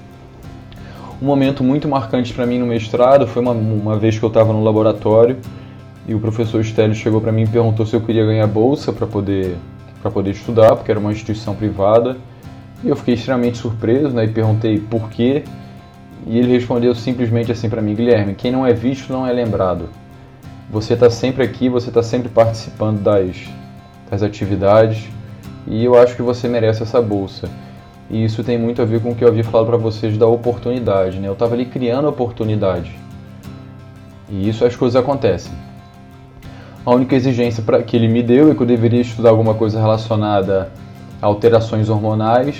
Um 1.21 1.25
momento 1.25 1.63
muito 1.63 1.87
marcante 1.87 2.33
para 2.33 2.45
mim 2.45 2.59
no 2.59 2.65
mestrado 2.65 3.27
foi 3.27 3.41
uma, 3.41 3.51
uma 3.51 3.97
vez 3.97 4.17
que 4.17 4.25
eu 4.25 4.29
estava 4.29 4.51
no 4.51 4.63
laboratório 4.63 5.37
e 6.07 6.15
o 6.15 6.19
professor 6.19 6.61
Estélio 6.61 6.95
chegou 6.95 7.21
para 7.21 7.31
mim 7.31 7.43
e 7.43 7.47
perguntou 7.47 7.85
se 7.85 7.95
eu 7.95 8.01
queria 8.01 8.25
ganhar 8.25 8.47
bolsa 8.47 8.91
para 8.91 9.05
poder 9.05 9.55
poder 10.11 10.31
estudar, 10.31 10.75
porque 10.75 10.89
era 10.89 10.99
uma 10.99 11.11
instituição 11.11 11.55
privada. 11.55 12.17
E 12.83 12.89
eu 12.89 12.95
fiquei 12.95 13.13
extremamente 13.13 13.59
surpreso, 13.59 14.09
né, 14.09 14.25
e 14.25 14.27
perguntei 14.27 14.79
por 14.79 15.09
quê. 15.09 15.43
E 16.25 16.37
ele 16.37 16.51
respondeu 16.51 16.93
simplesmente 16.93 17.51
assim 17.51 17.69
para 17.69 17.81
mim, 17.81 17.95
Guilherme, 17.95 18.35
quem 18.35 18.51
não 18.51 18.65
é 18.65 18.73
visto 18.73 19.11
não 19.11 19.25
é 19.25 19.31
lembrado. 19.31 19.89
Você 20.69 20.93
está 20.93 21.09
sempre 21.09 21.43
aqui, 21.43 21.67
você 21.67 21.89
está 21.89 22.01
sempre 22.01 22.29
participando 22.29 23.01
das, 23.01 23.35
das 24.09 24.23
atividades 24.23 25.09
e 25.67 25.83
eu 25.83 25.97
acho 25.97 26.15
que 26.15 26.21
você 26.21 26.47
merece 26.47 26.83
essa 26.83 27.01
bolsa. 27.01 27.49
E 28.09 28.23
isso 28.23 28.43
tem 28.43 28.57
muito 28.57 28.81
a 28.81 28.85
ver 28.85 29.01
com 29.01 29.11
o 29.11 29.15
que 29.15 29.23
eu 29.23 29.27
havia 29.27 29.43
falado 29.43 29.67
para 29.67 29.77
vocês 29.77 30.17
da 30.17 30.27
oportunidade, 30.27 31.17
né? 31.19 31.27
Eu 31.27 31.33
estava 31.33 31.53
ali 31.53 31.65
criando 31.65 32.07
oportunidade. 32.07 32.93
E 34.29 34.47
isso 34.47 34.65
as 34.65 34.75
coisas 34.75 35.01
acontecem. 35.01 35.51
A 36.85 36.91
única 36.91 37.15
exigência 37.15 37.63
que 37.83 37.95
ele 37.95 38.07
me 38.07 38.23
deu 38.23 38.51
é 38.51 38.55
que 38.55 38.61
eu 38.61 38.65
deveria 38.65 39.01
estudar 39.01 39.29
alguma 39.29 39.53
coisa 39.53 39.79
relacionada 39.79 40.71
a 41.21 41.25
alterações 41.25 41.89
hormonais. 41.89 42.57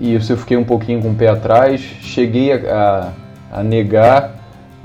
E 0.00 0.14
isso 0.14 0.32
eu 0.32 0.36
fiquei 0.36 0.56
um 0.56 0.64
pouquinho 0.64 1.00
com 1.02 1.10
o 1.10 1.14
pé 1.14 1.28
atrás. 1.28 1.80
Cheguei 1.80 2.52
a, 2.52 3.12
a, 3.52 3.60
a 3.60 3.62
negar, 3.62 4.34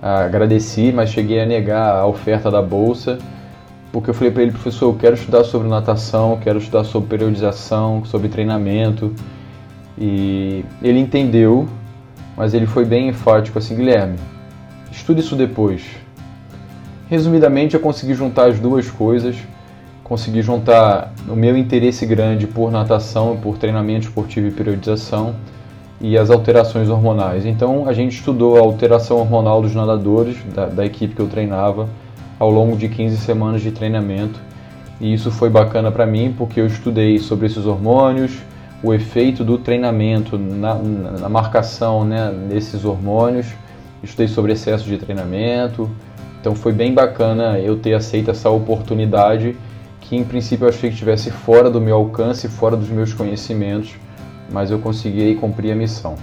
a 0.01 0.25
agradeci, 0.25 0.91
mas 0.93 1.09
cheguei 1.09 1.41
a 1.41 1.45
negar 1.45 1.95
a 1.95 2.05
oferta 2.05 2.51
da 2.51 2.61
bolsa. 2.61 3.17
Porque 3.91 4.09
eu 4.09 4.13
falei 4.13 4.31
para 4.31 4.43
ele, 4.43 4.51
professor, 4.51 4.87
eu 4.87 4.93
quero 4.93 5.15
estudar 5.15 5.45
sobre 5.45 5.69
natação, 5.69 6.37
quero 6.43 6.59
estudar 6.59 6.83
sobre 6.83 7.07
periodização, 7.07 8.03
sobre 8.03 8.27
treinamento 8.27 9.15
e 9.97 10.65
ele 10.81 10.99
entendeu, 10.99 11.67
mas 12.35 12.53
ele 12.53 12.65
foi 12.65 12.85
bem 12.85 13.09
enfático 13.09 13.57
assim, 13.57 13.75
Guilherme, 13.75 14.17
estude 14.91 15.21
isso 15.21 15.35
depois. 15.35 15.83
Resumidamente, 17.09 17.75
eu 17.75 17.79
consegui 17.79 18.13
juntar 18.13 18.49
as 18.49 18.59
duas 18.59 18.89
coisas, 18.89 19.37
consegui 20.05 20.43
juntar 20.43 21.11
o 21.27 21.35
meu 21.35 21.57
interesse 21.57 22.05
grande 22.05 22.45
por 22.45 22.71
natação, 22.71 23.37
por 23.37 23.57
treinamento 23.57 24.07
esportivo 24.07 24.47
e 24.47 24.51
periodização 24.51 25.35
e 25.99 26.15
as 26.15 26.29
alterações 26.29 26.89
hormonais. 26.89 27.43
Então, 27.43 27.89
a 27.89 27.93
gente 27.93 28.13
estudou 28.13 28.55
a 28.55 28.59
alteração 28.59 29.17
hormonal 29.17 29.63
dos 29.63 29.73
nadadores, 29.73 30.37
da, 30.53 30.67
da 30.67 30.85
equipe 30.85 31.15
que 31.15 31.21
eu 31.21 31.27
treinava, 31.27 31.89
ao 32.37 32.51
longo 32.51 32.77
de 32.77 32.87
15 32.87 33.17
semanas 33.17 33.63
de 33.63 33.71
treinamento. 33.71 34.39
E 35.01 35.11
isso 35.11 35.31
foi 35.31 35.49
bacana 35.49 35.91
para 35.91 36.05
mim, 36.05 36.35
porque 36.37 36.61
eu 36.61 36.67
estudei 36.67 37.17
sobre 37.17 37.47
esses 37.47 37.65
hormônios, 37.65 38.37
o 38.83 38.93
efeito 38.93 39.43
do 39.43 39.57
treinamento 39.57 40.37
na, 40.37 40.75
na 40.75 41.29
marcação 41.29 42.05
né, 42.05 42.31
desses 42.47 42.85
hormônios. 42.85 43.47
Estudei 44.03 44.27
sobre 44.27 44.51
excesso 44.51 44.85
de 44.85 44.99
treinamento. 44.99 45.89
Então 46.39 46.53
foi 46.53 46.73
bem 46.73 46.93
bacana 46.93 47.57
eu 47.57 47.75
ter 47.75 47.95
aceito 47.95 48.29
essa 48.29 48.51
oportunidade 48.51 49.55
que 50.07 50.15
em 50.15 50.23
princípio 50.23 50.65
eu 50.65 50.69
achei 50.69 50.89
que 50.89 50.93
estivesse 50.93 51.31
fora 51.31 51.69
do 51.69 51.81
meu 51.81 51.95
alcance, 51.95 52.47
fora 52.47 52.77
dos 52.77 52.89
meus 52.89 53.11
conhecimentos, 53.11 53.95
mas 54.51 54.69
eu 54.69 54.77
consegui 54.77 55.35
cumprir 55.35 55.71
a 55.71 55.75
missão. 55.75 56.15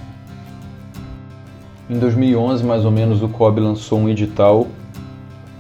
Em 1.91 1.99
2011, 1.99 2.65
mais 2.65 2.85
ou 2.85 2.93
menos, 2.93 3.23
o 3.23 3.29
COB 3.29 3.61
lançou 3.61 3.99
um 3.99 4.09
edital, 4.09 4.69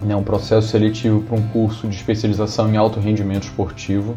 né, 0.00 0.14
um 0.14 0.22
processo 0.22 0.68
seletivo 0.68 1.20
para 1.22 1.36
um 1.36 1.42
curso 1.48 1.88
de 1.88 1.96
especialização 1.96 2.72
em 2.72 2.76
alto 2.76 3.00
rendimento 3.00 3.42
esportivo. 3.42 4.14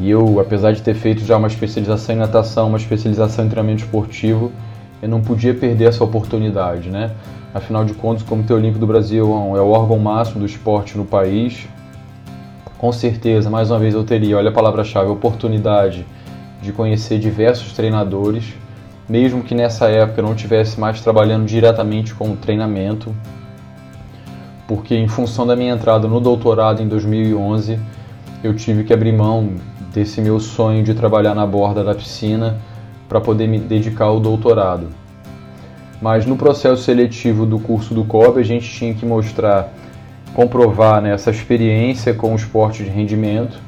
E 0.00 0.08
eu, 0.10 0.40
apesar 0.40 0.72
de 0.72 0.80
ter 0.80 0.94
feito 0.94 1.22
já 1.22 1.36
uma 1.36 1.48
especialização 1.48 2.14
em 2.14 2.18
natação, 2.18 2.68
uma 2.68 2.78
especialização 2.78 3.44
em 3.44 3.48
treinamento 3.48 3.84
esportivo, 3.84 4.50
eu 5.02 5.08
não 5.08 5.20
podia 5.20 5.52
perder 5.52 5.84
essa 5.84 6.02
oportunidade, 6.02 6.88
né? 6.88 7.14
Afinal 7.52 7.84
de 7.84 7.92
contas, 7.92 8.22
o 8.22 8.24
Comitê 8.24 8.54
Olímpico 8.54 8.78
do 8.78 8.86
Brasil 8.86 9.26
é 9.54 9.60
o 9.60 9.68
órgão 9.68 9.98
máximo 9.98 10.40
do 10.40 10.46
esporte 10.46 10.96
no 10.96 11.04
país. 11.04 11.68
Com 12.82 12.90
certeza, 12.90 13.48
mais 13.48 13.70
uma 13.70 13.78
vez 13.78 13.94
eu 13.94 14.02
teria, 14.02 14.36
olha 14.36 14.48
a 14.48 14.52
palavra-chave, 14.52 15.08
oportunidade 15.08 16.04
de 16.60 16.72
conhecer 16.72 17.16
diversos 17.16 17.74
treinadores, 17.74 18.54
mesmo 19.08 19.44
que 19.44 19.54
nessa 19.54 19.86
época 19.86 20.20
eu 20.20 20.24
não 20.24 20.34
estivesse 20.34 20.80
mais 20.80 21.00
trabalhando 21.00 21.46
diretamente 21.46 22.12
com 22.12 22.32
o 22.32 22.36
treinamento, 22.36 23.14
porque 24.66 24.96
em 24.96 25.06
função 25.06 25.46
da 25.46 25.54
minha 25.54 25.72
entrada 25.72 26.08
no 26.08 26.18
doutorado 26.18 26.82
em 26.82 26.88
2011, 26.88 27.78
eu 28.42 28.52
tive 28.56 28.82
que 28.82 28.92
abrir 28.92 29.12
mão 29.12 29.50
desse 29.94 30.20
meu 30.20 30.40
sonho 30.40 30.82
de 30.82 30.92
trabalhar 30.92 31.36
na 31.36 31.46
borda 31.46 31.84
da 31.84 31.94
piscina 31.94 32.58
para 33.08 33.20
poder 33.20 33.46
me 33.46 33.60
dedicar 33.60 34.06
ao 34.06 34.18
doutorado. 34.18 34.88
Mas 36.00 36.26
no 36.26 36.36
processo 36.36 36.82
seletivo 36.82 37.46
do 37.46 37.60
curso 37.60 37.94
do 37.94 38.02
COB, 38.02 38.40
a 38.40 38.42
gente 38.42 38.68
tinha 38.68 38.92
que 38.92 39.06
mostrar, 39.06 39.72
comprovar 40.34 41.00
né, 41.00 41.12
essa 41.12 41.30
experiência 41.30 42.14
com 42.14 42.32
o 42.32 42.36
esporte 42.36 42.82
de 42.82 42.90
rendimento. 42.90 43.58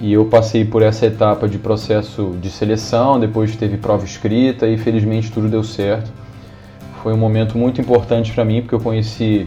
E 0.00 0.12
eu 0.12 0.24
passei 0.26 0.64
por 0.64 0.82
essa 0.82 1.06
etapa 1.06 1.48
de 1.48 1.58
processo 1.58 2.36
de 2.40 2.50
seleção, 2.50 3.18
depois 3.18 3.56
teve 3.56 3.76
prova 3.76 4.04
escrita 4.04 4.66
e 4.66 4.78
felizmente 4.78 5.30
tudo 5.32 5.48
deu 5.48 5.64
certo. 5.64 6.10
Foi 7.02 7.12
um 7.12 7.16
momento 7.16 7.58
muito 7.58 7.80
importante 7.80 8.32
para 8.32 8.44
mim 8.44 8.60
porque 8.60 8.74
eu 8.74 8.80
conheci 8.80 9.46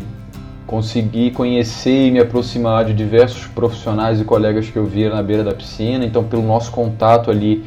consegui 0.72 1.32
conhecer 1.32 2.08
e 2.08 2.12
me 2.12 2.20
aproximar 2.20 2.86
de 2.86 2.94
diversos 2.94 3.46
profissionais 3.46 4.22
e 4.22 4.24
colegas 4.24 4.70
que 4.70 4.78
eu 4.78 4.86
via 4.86 5.10
na 5.10 5.22
beira 5.22 5.44
da 5.44 5.54
piscina. 5.54 6.06
Então, 6.06 6.24
pelo 6.24 6.44
nosso 6.44 6.72
contato 6.72 7.30
ali, 7.30 7.62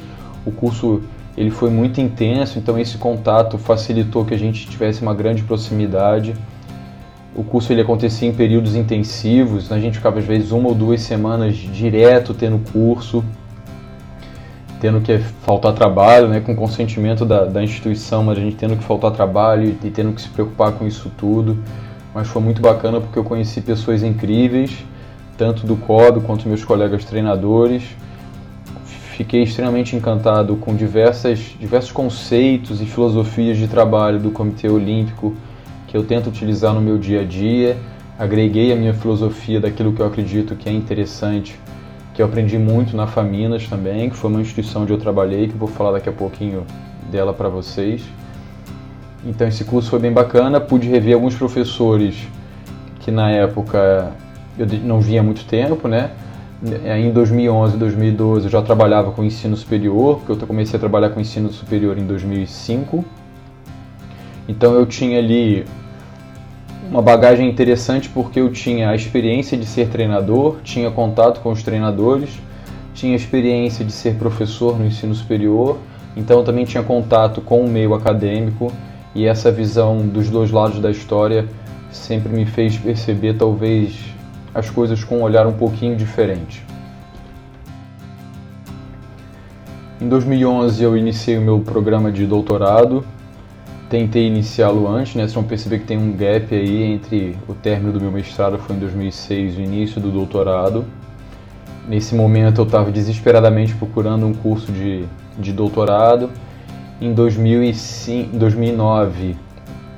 o 0.47 0.51
curso 0.51 1.03
ele 1.37 1.51
foi 1.51 1.69
muito 1.69 2.01
intenso. 2.01 2.59
Então, 2.59 2.79
esse 2.79 2.97
contato 2.97 3.59
facilitou 3.59 4.25
que 4.25 4.33
a 4.33 4.39
gente 4.39 4.67
tivesse 4.67 5.03
uma 5.03 5.13
grande 5.13 5.43
proximidade. 5.43 6.35
O 7.35 7.43
curso 7.43 7.73
ele 7.73 7.81
acontecia 7.81 8.29
em 8.29 8.33
períodos 8.33 8.77
intensivos. 8.77 9.73
A 9.73 9.79
gente 9.81 9.97
ficava 9.97 10.19
às 10.19 10.25
vezes 10.25 10.53
uma 10.53 10.69
ou 10.69 10.75
duas 10.75 11.01
semanas 11.01 11.57
direto 11.57 12.33
tendo 12.33 12.61
curso, 12.73 13.25
tendo 14.81 15.01
que 15.01 15.19
faltar 15.19 15.73
trabalho, 15.73 16.29
né, 16.29 16.41
com 16.41 16.55
consentimento 16.55 17.25
da, 17.25 17.45
da 17.45 17.63
instituição, 17.63 18.23
mas 18.23 18.39
a 18.39 18.41
gente 18.41 18.57
tendo 18.57 18.77
que 18.77 18.85
faltar 18.85 19.11
trabalho 19.11 19.77
e 19.83 19.91
tendo 19.91 20.13
que 20.13 20.21
se 20.21 20.29
preocupar 20.29 20.73
com 20.73 20.87
isso 20.87 21.11
tudo 21.17 21.59
mas 22.15 22.29
foi 22.29 22.41
muito 22.41 22.63
bacana 22.63 23.01
porque 23.01 23.19
eu 23.19 23.25
conheci 23.25 23.61
pessoas 23.61 24.05
incríveis, 24.05 24.85
tanto 25.37 25.67
do 25.67 25.77
COB 25.77 26.21
quanto 26.21 26.49
meus 26.49 26.65
colegas 26.65 27.05
treinadores. 27.05 27.83
Fiquei 29.17 29.43
extremamente 29.43 29.97
encantado 29.97 30.57
com 30.57 30.75
diversas, 30.77 31.57
diversos 31.59 31.91
conceitos 31.91 32.81
e 32.81 32.87
filosofias 32.87 33.59
de 33.59 33.67
trabalho 33.67 34.21
do 34.21 34.31
Comitê 34.31 34.69
Olímpico 34.69 35.35
que 35.95 35.99
eu 35.99 36.03
tento 36.03 36.27
utilizar 36.27 36.75
no 36.75 36.81
meu 36.81 36.99
dia 36.99 37.21
a 37.21 37.25
dia. 37.25 37.77
Agreguei 38.19 38.73
a 38.73 38.75
minha 38.75 38.93
filosofia 38.93 39.61
daquilo 39.61 39.93
que 39.93 40.01
eu 40.01 40.07
acredito 40.07 40.57
que 40.57 40.69
é 40.69 40.73
interessante 40.73 41.57
que 42.13 42.21
eu 42.21 42.27
aprendi 42.27 42.59
muito 42.59 42.97
na 42.97 43.07
Faminas 43.07 43.69
também, 43.69 44.11
que 44.11 44.17
foi 44.17 44.29
uma 44.29 44.41
instituição 44.41 44.83
onde 44.83 44.93
eu 44.93 44.99
trabalhei, 44.99 45.47
que 45.47 45.55
eu 45.55 45.59
vou 45.59 45.69
falar 45.69 45.93
daqui 45.93 46.09
a 46.09 46.13
pouquinho 46.13 46.65
dela 47.13 47.33
para 47.33 47.49
vocês. 47.49 48.03
Então 49.25 49.47
esse 49.47 49.65
curso 49.65 49.89
foi 49.89 50.01
bem 50.01 50.11
bacana, 50.11 50.61
pude 50.61 50.89
rever 50.89 51.15
alguns 51.15 51.37
professores 51.37 52.27
que 52.99 53.13
na 53.13 53.31
época 53.31 54.11
eu 54.59 54.67
não 54.83 55.01
via 55.01 55.21
há 55.21 55.23
muito 55.23 55.45
tempo, 55.45 55.87
né? 55.87 56.11
Em 56.85 57.13
2011, 57.13 57.77
2012 57.77 58.47
eu 58.47 58.51
já 58.51 58.63
trabalhava 58.63 59.13
com 59.13 59.23
ensino 59.23 59.57
superior, 59.57 60.19
porque 60.27 60.43
eu 60.43 60.47
comecei 60.49 60.77
a 60.77 60.81
trabalhar 60.81 61.11
com 61.11 61.21
ensino 61.21 61.53
superior 61.53 61.97
em 61.97 62.05
2005. 62.05 63.05
Então 64.49 64.75
eu 64.75 64.85
tinha 64.87 65.21
ali 65.21 65.65
uma 66.91 67.03
bagagem 67.03 67.49
interessante 67.49 68.09
porque 68.09 68.41
eu 68.41 68.51
tinha 68.51 68.91
a 68.91 68.95
experiência 68.95 69.57
de 69.57 69.67
ser 69.67 69.89
treinador, 69.89 70.59
tinha 70.63 70.91
contato 70.91 71.41
com 71.41 71.51
os 71.51 71.63
treinadores, 71.63 72.31
tinha 72.95 73.17
experiência 73.17 73.85
de 73.85 73.93
ser 73.93 74.15
professor 74.15 74.79
no 74.79 74.87
ensino 74.87 75.15
superior, 75.15 75.79
então 76.17 76.45
também 76.45 76.65
tinha 76.65 76.83
contato 76.83 77.41
com 77.41 77.61
o 77.65 77.69
meio 77.69 77.95
acadêmico 77.95 78.73
e 79.15 79.27
essa 79.27 79.51
visão 79.51 80.07
dos 80.07 80.29
dois 80.29 80.51
lados 80.51 80.79
da 80.79 80.91
história 80.91 81.49
sempre 81.91 82.33
me 82.33 82.45
fez 82.45 82.77
perceber 82.77 83.35
talvez 83.35 83.97
as 84.55 84.71
coisas 84.71 85.03
com 85.03 85.19
um 85.19 85.23
olhar 85.23 85.47
um 85.47 85.53
pouquinho 85.53 85.97
diferente. 85.97 86.65
Em 90.01 90.09
2011 90.09 90.83
eu 90.83 90.97
iniciei 90.97 91.39
o 91.39 91.41
meu 91.41 91.61
programa 91.61 92.13
de 92.13 92.27
doutorado 92.27 93.05
tentei 93.89 94.27
iniciá-lo 94.27 94.89
antes, 94.89 95.15
né? 95.15 95.23
Vocês 95.23 95.35
vão 95.35 95.45
perceber 95.45 95.81
que 95.81 95.87
tem 95.87 95.99
um 95.99 96.13
gap 96.13 96.55
aí 96.55 96.83
entre 96.83 97.37
o 97.49 97.55
término 97.55 97.93
do 97.93 98.01
meu 98.01 98.11
mestrado 98.11 98.59
foi 98.59 98.77
em 98.77 98.79
2006 98.79 99.55
e 99.55 99.59
o 99.59 99.61
início 99.61 100.01
do 100.01 100.11
doutorado. 100.11 100.85
Nesse 101.89 102.15
momento 102.15 102.61
eu 102.61 102.65
estava 102.65 102.91
desesperadamente 102.91 103.75
procurando 103.75 104.27
um 104.27 104.33
curso 104.33 104.73
de, 104.73 105.05
de 105.39 105.53
doutorado. 105.53 106.31
Em 107.01 107.13
2005, 107.13 108.37
2009 108.37 109.37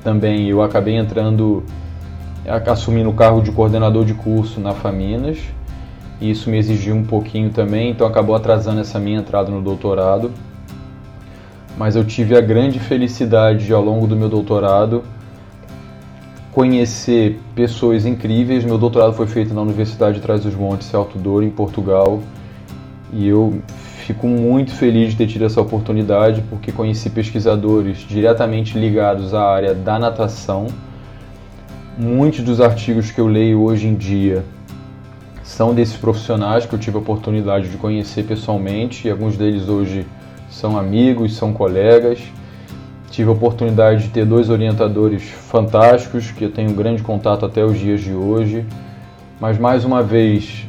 também 0.02 0.48
eu 0.48 0.62
acabei 0.62 0.96
entrando, 0.96 1.64
assumindo 2.66 3.10
o 3.10 3.14
cargo 3.14 3.40
de 3.40 3.52
coordenador 3.52 4.04
de 4.04 4.14
curso 4.14 4.60
na 4.60 4.72
Faminas. 4.72 5.38
E 6.20 6.30
isso 6.30 6.48
me 6.48 6.58
exigiu 6.58 6.96
um 6.96 7.04
pouquinho 7.04 7.50
também, 7.50 7.90
então 7.90 8.06
acabou 8.06 8.34
atrasando 8.34 8.80
essa 8.80 8.98
minha 8.98 9.18
entrada 9.18 9.50
no 9.50 9.60
doutorado 9.60 10.32
mas 11.76 11.94
eu 11.94 12.04
tive 12.04 12.36
a 12.36 12.40
grande 12.40 12.78
felicidade 12.78 13.66
de, 13.66 13.72
ao 13.72 13.82
longo 13.82 14.06
do 14.06 14.16
meu 14.16 14.28
doutorado 14.28 15.04
conhecer 16.56 17.38
pessoas 17.54 18.06
incríveis. 18.06 18.64
Meu 18.64 18.78
doutorado 18.78 19.12
foi 19.12 19.26
feito 19.26 19.52
na 19.52 19.60
Universidade 19.60 20.16
de 20.16 20.22
Trás 20.22 20.40
dos 20.40 20.54
Montes, 20.54 20.94
Alto 20.94 21.18
Douro, 21.18 21.44
em 21.44 21.50
Portugal, 21.50 22.22
e 23.12 23.28
eu 23.28 23.60
fico 24.06 24.26
muito 24.26 24.72
feliz 24.72 25.10
de 25.10 25.16
ter 25.16 25.26
tido 25.26 25.44
essa 25.44 25.60
oportunidade 25.60 26.42
porque 26.48 26.72
conheci 26.72 27.10
pesquisadores 27.10 27.98
diretamente 27.98 28.78
ligados 28.78 29.34
à 29.34 29.42
área 29.42 29.74
da 29.74 29.98
natação. 29.98 30.68
Muitos 31.98 32.40
dos 32.40 32.58
artigos 32.60 33.10
que 33.10 33.20
eu 33.20 33.26
leio 33.26 33.60
hoje 33.60 33.86
em 33.86 33.94
dia 33.94 34.42
são 35.42 35.74
desses 35.74 35.96
profissionais 35.96 36.64
que 36.64 36.74
eu 36.74 36.78
tive 36.78 36.96
a 36.96 37.00
oportunidade 37.00 37.68
de 37.68 37.76
conhecer 37.76 38.22
pessoalmente 38.22 39.06
e 39.06 39.10
alguns 39.10 39.36
deles 39.36 39.68
hoje 39.68 40.06
são 40.56 40.78
amigos, 40.78 41.36
são 41.36 41.52
colegas. 41.52 42.18
Tive 43.10 43.28
a 43.28 43.32
oportunidade 43.32 44.04
de 44.04 44.08
ter 44.08 44.24
dois 44.24 44.48
orientadores 44.48 45.22
fantásticos 45.22 46.30
que 46.30 46.44
eu 46.44 46.50
tenho 46.50 46.72
grande 46.72 47.02
contato 47.02 47.44
até 47.44 47.62
os 47.62 47.78
dias 47.78 48.00
de 48.00 48.14
hoje. 48.14 48.64
Mas 49.38 49.58
mais 49.58 49.84
uma 49.84 50.02
vez, 50.02 50.64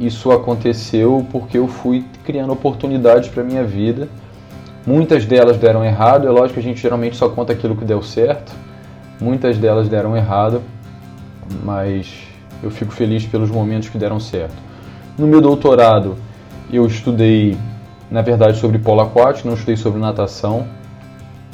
isso 0.00 0.32
aconteceu 0.32 1.24
porque 1.30 1.56
eu 1.56 1.68
fui 1.68 2.04
criando 2.24 2.52
oportunidades 2.52 3.28
para 3.28 3.44
minha 3.44 3.62
vida. 3.62 4.08
Muitas 4.84 5.24
delas 5.24 5.56
deram 5.56 5.84
errado, 5.84 6.26
é 6.26 6.30
lógico 6.30 6.54
que 6.54 6.60
a 6.60 6.62
gente 6.62 6.80
geralmente 6.80 7.16
só 7.16 7.28
conta 7.28 7.52
aquilo 7.52 7.76
que 7.76 7.84
deu 7.84 8.02
certo. 8.02 8.52
Muitas 9.20 9.56
delas 9.56 9.88
deram 9.88 10.16
errado, 10.16 10.62
mas 11.62 12.26
eu 12.60 12.72
fico 12.72 12.92
feliz 12.92 13.24
pelos 13.24 13.50
momentos 13.50 13.88
que 13.88 13.98
deram 13.98 14.18
certo. 14.18 14.56
No 15.16 15.28
meu 15.28 15.40
doutorado, 15.40 16.16
eu 16.72 16.84
estudei 16.86 17.56
na 18.10 18.22
verdade 18.22 18.58
sobre 18.58 18.78
polo 18.78 19.00
aquático, 19.00 19.48
não 19.48 19.54
estudei 19.54 19.76
sobre 19.76 20.00
natação. 20.00 20.66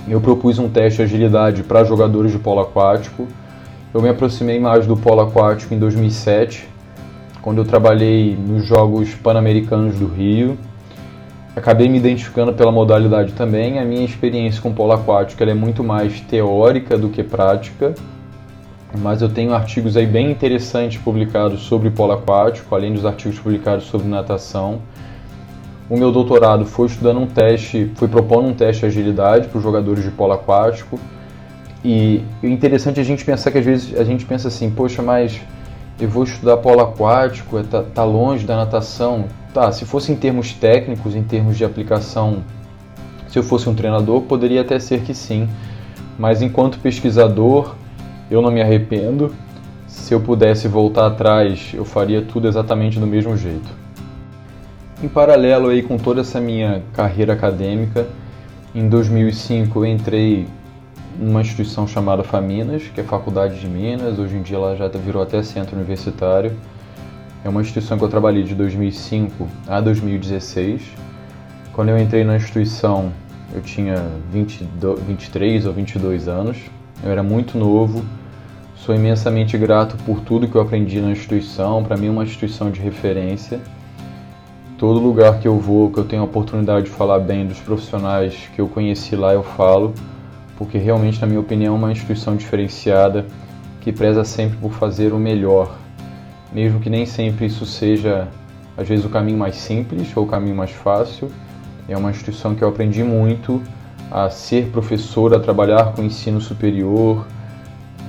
Eu 0.07 0.21
propus 0.21 0.59
um 0.59 0.69
teste 0.69 0.99
de 0.99 1.03
agilidade 1.03 1.63
para 1.63 1.83
jogadores 1.85 2.31
de 2.31 2.39
polo 2.39 2.61
aquático. 2.61 3.27
Eu 3.93 4.03
me 4.03 4.09
aproximei 4.09 4.61
mais 4.61 4.87
do 4.87 4.97
polo 4.97 5.23
aquático 5.23 5.73
em 5.73 5.79
2007, 5.79 6.69
quando 7.41 7.59
eu 7.59 7.65
trabalhei 7.65 8.37
nos 8.37 8.67
Jogos 8.67 9.15
Pan-Americanos 9.15 9.99
do 9.99 10.07
Rio. 10.07 10.59
Acabei 11.57 11.89
me 11.89 11.99
identificando 11.99 12.53
pela 12.53 12.73
modalidade 12.73 13.33
também. 13.33 13.79
A 13.79 13.85
minha 13.85 14.05
experiência 14.05 14.61
com 14.61 14.73
polo 14.73 14.93
aquático 14.93 15.43
é 15.43 15.55
muito 15.55 15.83
mais 15.85 16.21
teórica 16.21 16.99
do 16.99 17.09
que 17.09 17.23
prática, 17.23 17.95
mas 18.99 19.23
eu 19.23 19.29
tenho 19.29 19.55
artigos 19.55 19.97
aí 19.97 20.07
bem 20.07 20.31
interessantes 20.31 20.99
publicados 20.99 21.63
sobre 21.63 21.91
polo 21.91 22.13
aquático, 22.13 22.75
além 22.75 22.93
dos 22.93 23.07
artigos 23.07 23.39
publicados 23.39 23.85
sobre 23.85 24.09
natação. 24.09 24.81
O 25.89 25.99
meu 25.99 26.11
doutorado 26.11 26.65
foi 26.65 26.87
estudando 26.87 27.21
um 27.21 27.27
teste, 27.27 27.93
foi 27.97 28.09
propondo 28.09 28.49
um 28.49 28.55
teste 28.55 28.81
de 28.81 28.87
agilidade 28.87 29.49
para 29.49 29.59
os 29.59 29.63
jogadores 29.63 30.03
de 30.03 30.11
polo 30.11 30.33
aquático. 30.33 30.99
E 31.85 32.23
o 32.43 32.47
interessante 32.47 32.99
é 32.99 33.03
a 33.03 33.05
gente 33.05 33.23
pensar 33.23 33.51
que 33.51 33.59
às 33.59 33.65
vezes 33.65 33.99
a 33.99 34.03
gente 34.03 34.25
pensa 34.25 34.49
assim, 34.49 34.71
poxa, 34.71 35.03
mas 35.03 35.39
eu 36.01 36.09
vou 36.09 36.25
estudar 36.25 36.57
polo 36.57 36.81
aquático, 36.81 37.63
tá, 37.65 37.83
tá 37.83 38.03
longe 38.03 38.47
da 38.47 38.57
natação. 38.57 39.27
Tá, 39.53 39.71
se 39.71 39.85
fosse 39.85 40.11
em 40.11 40.17
termos 40.17 40.55
técnicos, 40.55 41.15
em 41.15 41.23
termos 41.23 41.57
de 41.59 41.65
aplicação, 41.65 42.43
se 43.29 43.39
eu 43.39 43.43
fosse 43.43 43.69
um 43.69 43.75
treinador, 43.75 44.23
poderia 44.23 44.63
até 44.63 44.79
ser 44.79 45.03
que 45.03 45.13
sim. 45.13 45.49
Mas 46.19 46.41
enquanto 46.41 46.79
pesquisador, 46.79 47.75
eu 48.31 48.41
não 48.41 48.51
me 48.51 48.63
arrependo. 48.63 49.35
Se 49.87 50.15
eu 50.15 50.21
pudesse 50.21 50.67
voltar 50.67 51.07
atrás, 51.07 51.73
eu 51.75 51.85
faria 51.85 52.23
tudo 52.23 52.49
exatamente 52.49 52.99
do 52.99 53.07
mesmo 53.07 53.37
jeito. 53.37 53.84
Em 55.05 55.09
paralelo 55.09 55.69
aí 55.69 55.83
com 55.83 55.99
toda 55.99 56.23
essa 56.23 56.41
minha 56.41 56.83
carreira 56.95 57.35
acadêmica, 57.35 58.07
em 58.75 58.89
2005 58.89 59.81
eu 59.81 59.85
entrei 59.85 60.47
numa 61.19 61.43
instituição 61.43 61.87
chamada 61.87 62.25
Faminas, 62.25 62.85
que 62.85 63.03
é 63.03 63.05
Faculdade 63.05 63.61
de 63.61 63.67
Minas, 63.67 64.19
hoje 64.19 64.35
em 64.35 64.41
dia 64.41 64.57
ela 64.57 64.75
já 64.75 64.89
virou 64.89 65.23
até 65.23 65.43
centro 65.43 65.77
universitário. 65.77 66.57
É 67.45 67.51
uma 67.51 67.61
instituição 67.61 67.99
que 67.99 68.05
eu 68.05 68.09
trabalhei 68.09 68.45
de 68.45 68.55
2005 68.55 69.47
a 69.69 69.79
2016. 69.79 70.81
Quando 71.75 71.91
eu 71.91 71.99
entrei 71.99 72.25
na 72.25 72.37
instituição, 72.37 73.13
eu 73.55 73.61
tinha 73.61 74.03
22, 74.33 75.01
23 75.01 75.67
ou 75.67 75.75
22 75.75 76.29
anos. 76.29 76.57
Eu 77.05 77.11
era 77.11 77.23
muito 77.23 77.59
novo. 77.59 78.03
Sou 78.75 78.95
imensamente 78.95 79.59
grato 79.59 79.99
por 80.07 80.23
tudo 80.23 80.49
que 80.49 80.55
eu 80.55 80.63
aprendi 80.63 80.99
na 81.03 81.11
instituição. 81.11 81.85
Para 81.85 81.95
mim, 81.95 82.07
é 82.07 82.11
uma 82.11 82.25
instituição 82.25 82.71
de 82.71 82.81
referência. 82.81 83.61
Todo 84.77 84.99
lugar 84.99 85.39
que 85.39 85.47
eu 85.47 85.59
vou, 85.59 85.89
que 85.91 85.99
eu 85.99 86.05
tenho 86.05 86.23
a 86.23 86.25
oportunidade 86.25 86.87
de 86.87 86.91
falar 86.91 87.21
bem 87.21 87.47
dos 87.47 87.61
profissionais 87.61 88.51
que 88.55 88.61
eu 88.61 88.67
conheci 88.67 89.15
lá, 89.15 89.33
eu 89.33 89.45
falo, 89.45 89.95
porque 90.57 90.79
realmente, 90.79 91.21
na 91.21 91.29
minha 91.29 91.39
opinião, 91.39 91.75
é 91.75 91.79
uma 91.79 91.93
instituição 91.93 92.35
diferenciada 92.35 93.25
que 93.81 93.93
preza 93.93 94.25
sempre 94.25 94.57
por 94.59 94.73
fazer 94.73 95.13
o 95.13 95.19
melhor, 95.19 95.77
mesmo 96.53 96.81
que 96.81 96.91
nem 96.91 97.07
sempre 97.07 97.47
isso 97.47 97.65
seja, 97.65 98.27
às 98.77 98.89
vezes, 98.89 99.05
o 99.05 99.09
caminho 99.09 99.39
mais 99.39 99.57
simples 99.57 100.09
ou 100.17 100.25
o 100.25 100.27
caminho 100.27 100.57
mais 100.57 100.73
fácil. 100.73 101.31
É 101.89 101.97
uma 101.97 102.11
instituição 102.11 102.55
que 102.55 102.63
eu 102.63 102.69
aprendi 102.69 103.05
muito 103.05 103.63
a 104.11 104.29
ser 104.29 104.71
professor, 104.71 105.35
a 105.35 105.39
trabalhar 105.39 105.93
com 105.93 106.03
ensino 106.03 106.41
superior, 106.41 107.25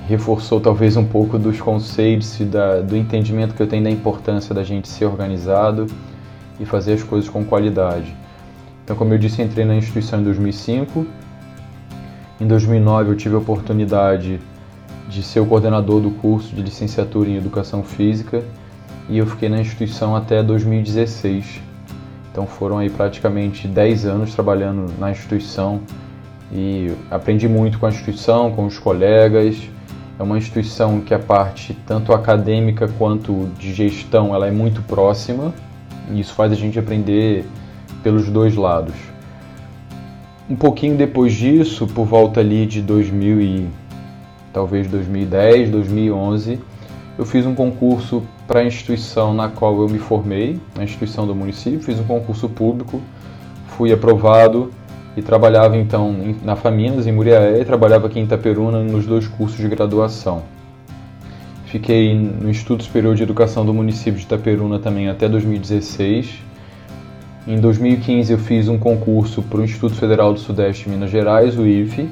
reforçou 0.08 0.60
talvez 0.60 0.96
um 0.96 1.04
pouco 1.04 1.38
dos 1.38 1.60
conceitos 1.60 2.40
e 2.40 2.44
da, 2.44 2.80
do 2.80 2.96
entendimento 2.96 3.54
que 3.54 3.62
eu 3.62 3.66
tenho 3.68 3.84
da 3.84 3.90
importância 3.90 4.54
da 4.54 4.64
gente 4.64 4.88
ser 4.88 5.04
organizado 5.04 5.86
e 6.58 6.64
fazer 6.64 6.94
as 6.94 7.02
coisas 7.02 7.28
com 7.28 7.44
qualidade. 7.44 8.14
Então, 8.84 8.94
como 8.94 9.12
eu 9.12 9.18
disse, 9.18 9.42
entrei 9.42 9.64
na 9.64 9.74
instituição 9.74 10.20
em 10.20 10.24
2005. 10.24 11.06
Em 12.40 12.46
2009 12.46 13.10
eu 13.10 13.16
tive 13.16 13.34
a 13.34 13.38
oportunidade 13.38 14.40
de 15.08 15.22
ser 15.22 15.40
o 15.40 15.46
coordenador 15.46 16.00
do 16.00 16.10
curso 16.10 16.54
de 16.54 16.62
licenciatura 16.62 17.28
em 17.28 17.36
Educação 17.36 17.82
Física 17.82 18.44
e 19.08 19.18
eu 19.18 19.26
fiquei 19.26 19.48
na 19.48 19.60
instituição 19.60 20.14
até 20.14 20.42
2016. 20.42 21.60
Então 22.30 22.46
foram 22.46 22.78
aí 22.78 22.90
praticamente 22.90 23.66
10 23.66 24.04
anos 24.06 24.34
trabalhando 24.34 24.92
na 24.98 25.10
instituição 25.10 25.80
e 26.52 26.92
aprendi 27.10 27.48
muito 27.48 27.78
com 27.78 27.86
a 27.86 27.88
instituição, 27.88 28.52
com 28.52 28.66
os 28.66 28.78
colegas. 28.78 29.56
É 30.18 30.22
uma 30.22 30.38
instituição 30.38 31.00
que 31.00 31.12
a 31.12 31.18
parte 31.18 31.76
tanto 31.86 32.12
acadêmica 32.12 32.88
quanto 32.98 33.48
de 33.58 33.72
gestão 33.72 34.34
ela 34.34 34.46
é 34.46 34.50
muito 34.50 34.82
próxima 34.82 35.52
e 36.10 36.20
isso 36.20 36.34
faz 36.34 36.52
a 36.52 36.54
gente 36.54 36.78
aprender 36.78 37.44
pelos 38.02 38.28
dois 38.28 38.54
lados. 38.54 38.94
Um 40.48 40.54
pouquinho 40.54 40.96
depois 40.96 41.32
disso, 41.32 41.86
por 41.86 42.06
volta 42.06 42.40
ali 42.40 42.66
de 42.66 42.80
2000 42.80 43.40
e 43.40 43.68
talvez 44.52 44.86
2010, 44.86 45.70
2011, 45.70 46.60
eu 47.18 47.24
fiz 47.24 47.44
um 47.44 47.54
concurso 47.54 48.22
para 48.46 48.60
a 48.60 48.64
instituição 48.64 49.34
na 49.34 49.48
qual 49.48 49.80
eu 49.80 49.88
me 49.88 49.98
formei, 49.98 50.60
na 50.76 50.84
instituição 50.84 51.26
do 51.26 51.34
município, 51.34 51.80
fiz 51.80 51.98
um 51.98 52.04
concurso 52.04 52.48
público, 52.48 53.00
fui 53.68 53.92
aprovado 53.92 54.70
e 55.16 55.22
trabalhava 55.22 55.76
então 55.76 56.14
na 56.44 56.54
Faminas, 56.54 57.06
em 57.06 57.12
Muriaé, 57.12 57.60
e 57.60 57.64
trabalhava 57.64 58.06
aqui 58.06 58.20
em 58.20 58.24
Itaperuna 58.24 58.82
nos 58.82 59.06
dois 59.06 59.26
cursos 59.26 59.58
de 59.58 59.68
graduação. 59.68 60.42
Fiquei 61.66 62.14
no 62.14 62.48
Instituto 62.48 62.84
Superior 62.84 63.14
de 63.14 63.22
Educação 63.22 63.66
do 63.66 63.74
município 63.74 64.14
de 64.14 64.24
Itaperuna 64.24 64.78
também 64.78 65.08
até 65.08 65.28
2016. 65.28 66.42
Em 67.46 67.60
2015 67.60 68.32
eu 68.32 68.38
fiz 68.38 68.68
um 68.68 68.78
concurso 68.78 69.42
para 69.42 69.60
o 69.60 69.64
Instituto 69.64 69.96
Federal 69.96 70.32
do 70.32 70.38
Sudeste 70.38 70.84
de 70.84 70.90
Minas 70.90 71.10
Gerais, 71.10 71.58
o 71.58 71.66
IFE. 71.66 72.08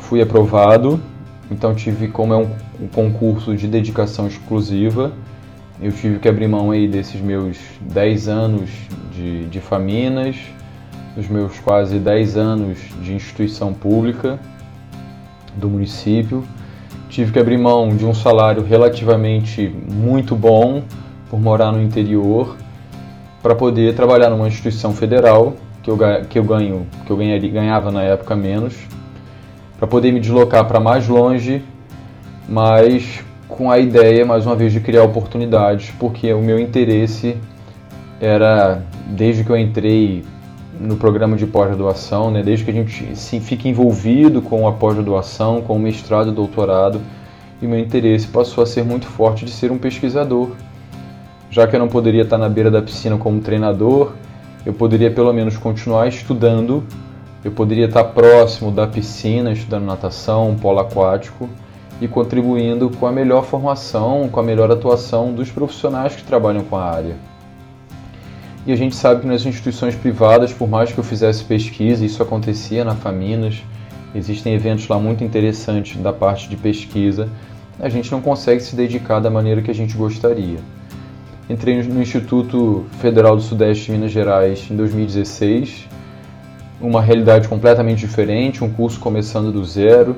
Fui 0.00 0.20
aprovado, 0.20 1.00
então 1.50 1.74
tive 1.74 2.08
como 2.08 2.32
é 2.32 2.36
um, 2.36 2.50
um 2.80 2.88
concurso 2.88 3.56
de 3.56 3.66
dedicação 3.66 4.26
exclusiva, 4.26 5.12
eu 5.80 5.92
tive 5.92 6.18
que 6.18 6.28
abrir 6.28 6.48
mão 6.48 6.70
aí 6.70 6.88
desses 6.88 7.20
meus 7.20 7.56
10 7.80 8.28
anos 8.28 8.70
de, 9.14 9.46
de 9.46 9.60
Faminas, 9.60 10.36
dos 11.14 11.28
meus 11.28 11.58
quase 11.60 11.98
10 11.98 12.36
anos 12.36 12.78
de 13.02 13.14
instituição 13.14 13.72
pública 13.72 14.40
do 15.56 15.68
município. 15.68 16.44
Tive 17.08 17.32
que 17.32 17.38
abrir 17.38 17.56
mão 17.56 17.88
de 17.88 18.04
um 18.04 18.12
salário 18.12 18.62
relativamente 18.62 19.68
muito 19.90 20.36
bom 20.36 20.82
por 21.30 21.40
morar 21.40 21.72
no 21.72 21.82
interior 21.82 22.56
para 23.42 23.54
poder 23.54 23.94
trabalhar 23.94 24.28
numa 24.30 24.46
instituição 24.46 24.92
federal 24.92 25.54
que 25.82 25.90
eu, 25.90 25.98
que 26.28 26.38
eu 26.38 26.44
ganho, 26.44 26.86
que 27.06 27.10
eu 27.10 27.16
ganhava 27.16 27.90
na 27.90 28.02
época 28.02 28.36
menos, 28.36 28.74
para 29.78 29.86
poder 29.86 30.12
me 30.12 30.20
deslocar 30.20 30.66
para 30.66 30.80
mais 30.80 31.08
longe, 31.08 31.62
mas 32.48 33.24
com 33.46 33.70
a 33.70 33.78
ideia 33.78 34.26
mais 34.26 34.44
uma 34.44 34.54
vez 34.54 34.72
de 34.72 34.80
criar 34.80 35.02
oportunidades, 35.04 35.90
porque 35.98 36.32
o 36.32 36.42
meu 36.42 36.58
interesse 36.58 37.36
era 38.20 38.82
desde 39.06 39.44
que 39.44 39.50
eu 39.50 39.56
entrei 39.56 40.24
no 40.80 40.96
programa 40.96 41.36
de 41.36 41.46
pós-graduação, 41.46 42.30
né, 42.30 42.42
desde 42.42 42.64
que 42.64 42.70
a 42.70 42.74
gente 42.74 43.16
se 43.16 43.40
fica 43.40 43.68
envolvido 43.68 44.40
com 44.40 44.66
a 44.68 44.72
pós-graduação, 44.72 45.60
com 45.60 45.76
o 45.76 45.78
mestrado 45.78 46.30
e 46.30 46.32
doutorado, 46.32 47.00
e 47.60 47.66
meu 47.66 47.78
interesse 47.78 48.26
passou 48.28 48.62
a 48.62 48.66
ser 48.66 48.84
muito 48.84 49.06
forte 49.06 49.44
de 49.44 49.50
ser 49.50 49.72
um 49.72 49.78
pesquisador. 49.78 50.50
Já 51.50 51.66
que 51.66 51.74
eu 51.74 51.80
não 51.80 51.88
poderia 51.88 52.22
estar 52.22 52.38
na 52.38 52.48
beira 52.48 52.70
da 52.70 52.80
piscina 52.80 53.16
como 53.16 53.40
treinador, 53.40 54.12
eu 54.64 54.72
poderia 54.72 55.10
pelo 55.10 55.32
menos 55.32 55.56
continuar 55.56 56.06
estudando, 56.06 56.84
eu 57.44 57.50
poderia 57.50 57.86
estar 57.86 58.04
próximo 58.04 58.70
da 58.70 58.86
piscina, 58.86 59.52
estudando 59.52 59.84
natação, 59.84 60.56
polo 60.60 60.80
aquático 60.80 61.48
e 62.00 62.06
contribuindo 62.06 62.90
com 62.90 63.06
a 63.06 63.12
melhor 63.12 63.44
formação, 63.44 64.28
com 64.30 64.38
a 64.38 64.42
melhor 64.42 64.70
atuação 64.70 65.32
dos 65.32 65.50
profissionais 65.50 66.14
que 66.14 66.22
trabalham 66.22 66.62
com 66.62 66.76
a 66.76 66.84
área. 66.84 67.16
E 68.66 68.72
a 68.72 68.76
gente 68.76 68.94
sabe 68.94 69.22
que 69.22 69.26
nas 69.26 69.46
instituições 69.46 69.94
privadas, 69.94 70.52
por 70.52 70.68
mais 70.68 70.92
que 70.92 70.98
eu 70.98 71.04
fizesse 71.04 71.44
pesquisa, 71.44 72.04
isso 72.04 72.22
acontecia 72.22 72.84
na 72.84 72.94
Faminas, 72.94 73.62
existem 74.14 74.54
eventos 74.54 74.86
lá 74.88 74.98
muito 74.98 75.24
interessantes 75.24 75.96
da 76.00 76.12
parte 76.12 76.48
de 76.48 76.56
pesquisa, 76.56 77.28
a 77.80 77.88
gente 77.88 78.10
não 78.10 78.20
consegue 78.20 78.60
se 78.60 78.74
dedicar 78.74 79.20
da 79.20 79.30
maneira 79.30 79.62
que 79.62 79.70
a 79.70 79.74
gente 79.74 79.96
gostaria. 79.96 80.58
Entrei 81.48 81.82
no 81.82 82.02
Instituto 82.02 82.84
Federal 83.00 83.36
do 83.36 83.42
Sudeste 83.42 83.86
de 83.86 83.92
Minas 83.92 84.10
Gerais 84.10 84.66
em 84.70 84.76
2016, 84.76 85.88
uma 86.80 87.00
realidade 87.00 87.48
completamente 87.48 88.00
diferente, 88.00 88.62
um 88.62 88.70
curso 88.70 89.00
começando 89.00 89.50
do 89.50 89.64
zero, 89.64 90.16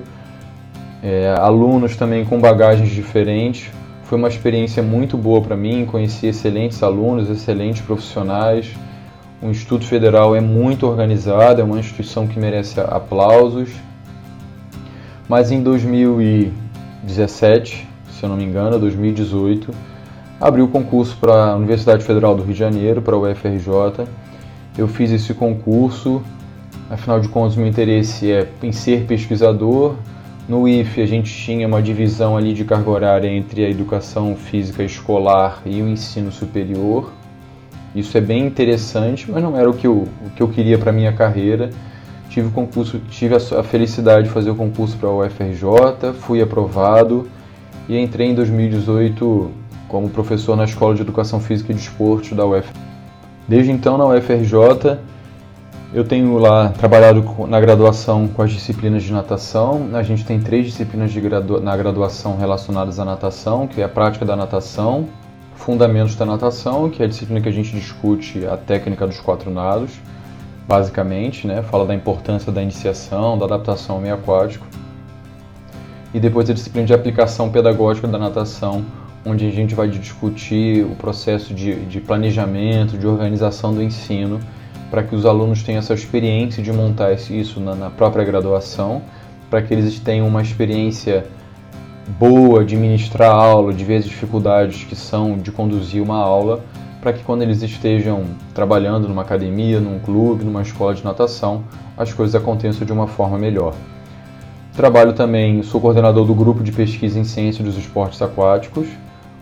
é, 1.03 1.35
alunos 1.39 1.97
também 1.97 2.25
com 2.25 2.41
bagagens 2.41 2.91
diferentes, 2.91 3.71
foi 4.11 4.19
uma 4.19 4.27
experiência 4.27 4.83
muito 4.83 5.17
boa 5.17 5.41
para 5.41 5.57
mim, 5.57 5.87
conheci 5.87 6.27
excelentes 6.27 6.83
alunos, 6.83 7.31
excelentes 7.31 7.83
profissionais. 7.83 8.75
O 9.41 9.47
Instituto 9.47 9.85
Federal 9.85 10.35
é 10.35 10.41
muito 10.41 10.85
organizado, 10.85 11.61
é 11.61 11.65
uma 11.65 11.79
instituição 11.79 12.27
que 12.27 12.37
merece 12.37 12.81
aplausos. 12.81 13.71
Mas 15.29 15.53
em 15.53 15.63
2017, 15.63 17.89
se 18.11 18.25
eu 18.25 18.29
não 18.29 18.37
me 18.37 18.43
engano, 18.43 18.81
2018, 18.81 19.73
abriu 20.41 20.65
o 20.65 20.69
concurso 20.69 21.17
para 21.17 21.53
a 21.53 21.55
Universidade 21.55 22.03
Federal 22.03 22.35
do 22.35 22.43
Rio 22.43 22.53
de 22.53 22.59
Janeiro, 22.59 23.01
para 23.01 23.15
a 23.15 23.19
UFRJ. 23.19 24.09
Eu 24.77 24.89
fiz 24.89 25.13
esse 25.13 25.33
concurso, 25.35 26.21
afinal 26.91 27.21
de 27.21 27.29
contas, 27.29 27.55
meu 27.55 27.69
interesse 27.69 28.33
é 28.33 28.49
em 28.61 28.73
ser 28.73 29.07
pesquisador, 29.07 29.95
no 30.51 30.67
IF 30.67 31.01
a 31.01 31.07
gente 31.07 31.33
tinha 31.33 31.65
uma 31.65 31.81
divisão 31.81 32.37
ali 32.37 32.53
de 32.53 32.65
carga 32.65 32.91
horária 32.91 33.29
entre 33.29 33.65
a 33.65 33.71
educação 33.71 34.35
física 34.35 34.83
escolar 34.83 35.63
e 35.65 35.81
o 35.81 35.89
ensino 35.89 36.33
superior. 36.33 37.13
Isso 37.95 38.19
é 38.19 38.21
bem 38.21 38.47
interessante, 38.47 39.31
mas 39.31 39.41
não 39.45 39.57
era 39.57 39.71
o 39.71 39.73
que 39.73 39.87
eu, 39.87 40.09
o 40.27 40.31
que 40.35 40.43
eu 40.43 40.49
queria 40.49 40.77
para 40.77 40.91
minha 40.91 41.13
carreira. 41.13 41.71
Tive 42.29 42.49
o 42.49 42.51
concurso, 42.51 42.99
tive 43.11 43.37
a, 43.37 43.63
felicidade 43.63 44.25
de 44.25 44.31
fazer 44.35 44.51
o 44.51 44.57
concurso 44.57 44.97
para 44.97 45.09
a 45.09 45.19
UFRJ, 45.19 46.15
fui 46.19 46.43
aprovado 46.43 47.29
e 47.89 47.97
entrei 47.97 48.31
em 48.31 48.35
2018 48.35 49.53
como 49.87 50.11
professor 50.11 50.57
na 50.57 50.65
Escola 50.65 50.97
de 50.97 51.03
Educação 51.03 51.39
Física 51.39 51.71
e 51.71 51.77
Desporto 51.77 52.35
da 52.35 52.45
UF. 52.45 52.69
Desde 53.47 53.71
então 53.71 53.97
na 53.97 54.05
UFRJ 54.05 54.99
eu 55.93 56.05
tenho 56.05 56.39
lá 56.39 56.69
trabalhado 56.69 57.25
na 57.49 57.61
graduação 57.61 58.29
com 58.29 58.43
as 58.43 58.53
disciplinas 58.53 59.03
de 59.03 59.13
natação. 59.13 59.89
A 59.93 60.03
gente 60.05 60.25
tem 60.25 60.39
três 60.39 60.67
disciplinas 60.67 61.13
na 61.63 61.77
graduação 61.77 62.37
relacionadas 62.37 63.01
à 63.01 63.05
natação, 63.05 63.67
que 63.67 63.81
é 63.81 63.85
a 63.85 63.89
prática 63.89 64.25
da 64.25 64.37
natação, 64.37 65.09
fundamentos 65.57 66.15
da 66.15 66.25
natação, 66.25 66.89
que 66.89 67.03
é 67.03 67.07
a 67.07 67.09
disciplina 67.09 67.41
que 67.41 67.49
a 67.49 67.53
gente 67.53 67.75
discute 67.75 68.47
a 68.47 68.57
técnica 68.57 69.05
dos 69.05 69.19
quatro 69.19 69.51
nados, 69.51 69.91
basicamente, 70.69 71.49
né? 71.49 71.61
Fala 71.63 71.85
da 71.85 71.95
importância 71.95 72.53
da 72.53 72.63
iniciação, 72.63 73.37
da 73.37 73.47
adaptação 73.47 73.97
ao 73.97 74.03
meio 74.03 74.15
aquático. 74.15 74.65
E 76.15 76.21
depois 76.21 76.49
a 76.49 76.55
disciplina 76.55 76.87
de 76.87 76.95
aplicação 76.95 77.51
pedagógica 77.51 78.07
da 78.07 78.19
natação, 78.19 78.85
onde 79.27 79.45
a 79.45 79.51
gente 79.51 79.75
vai 79.75 79.89
discutir 79.89 80.85
o 80.85 80.95
processo 80.95 81.53
de, 81.53 81.85
de 81.87 82.01
planejamento, 82.01 82.97
de 82.97 83.09
organização 83.09 83.75
do 83.75 83.83
ensino 83.83 84.39
para 84.91 85.03
que 85.03 85.15
os 85.15 85.25
alunos 85.25 85.63
tenham 85.63 85.79
essa 85.79 85.95
experiência 85.95 86.63
de 86.63 86.73
montar 86.73 87.13
isso 87.13 87.61
na, 87.61 87.75
na 87.75 87.91
própria 87.91 88.25
graduação, 88.25 89.03
para 89.49 89.63
que 89.63 89.73
eles 89.73 89.99
tenham 90.01 90.27
uma 90.27 90.43
experiência 90.43 91.27
boa 92.19 92.65
de 92.65 92.77
ministrar 92.77 93.33
aula, 93.33 93.73
de 93.73 93.85
ver 93.85 93.97
as 93.97 94.05
dificuldades 94.05 94.85
que 94.85 94.97
são 94.97 95.39
de 95.39 95.53
conduzir 95.53 96.03
uma 96.03 96.17
aula, 96.17 96.61
para 97.01 97.13
que 97.13 97.23
quando 97.23 97.43
eles 97.43 97.63
estejam 97.63 98.25
trabalhando 98.53 99.09
numa 99.09 99.23
academia, 99.23 99.81
num 99.81 99.99
clube, 99.99 100.45
numa 100.45 100.63
escola 100.63 100.95
de 100.95 101.05
natação, 101.05 101.65
as 101.97 102.13
coisas 102.13 102.35
aconteçam 102.35 102.87
de 102.87 102.93
uma 102.93 103.07
forma 103.07 103.39
melhor. 103.39 103.75
Trabalho 104.75 105.13
também, 105.13 105.63
sou 105.63 105.81
coordenador 105.81 106.25
do 106.27 106.35
grupo 106.35 106.63
de 106.63 106.73
pesquisa 106.73 107.19
em 107.19 107.25
ciência 107.25 107.65
dos 107.65 107.77
esportes 107.77 108.21
aquáticos, 108.21 108.87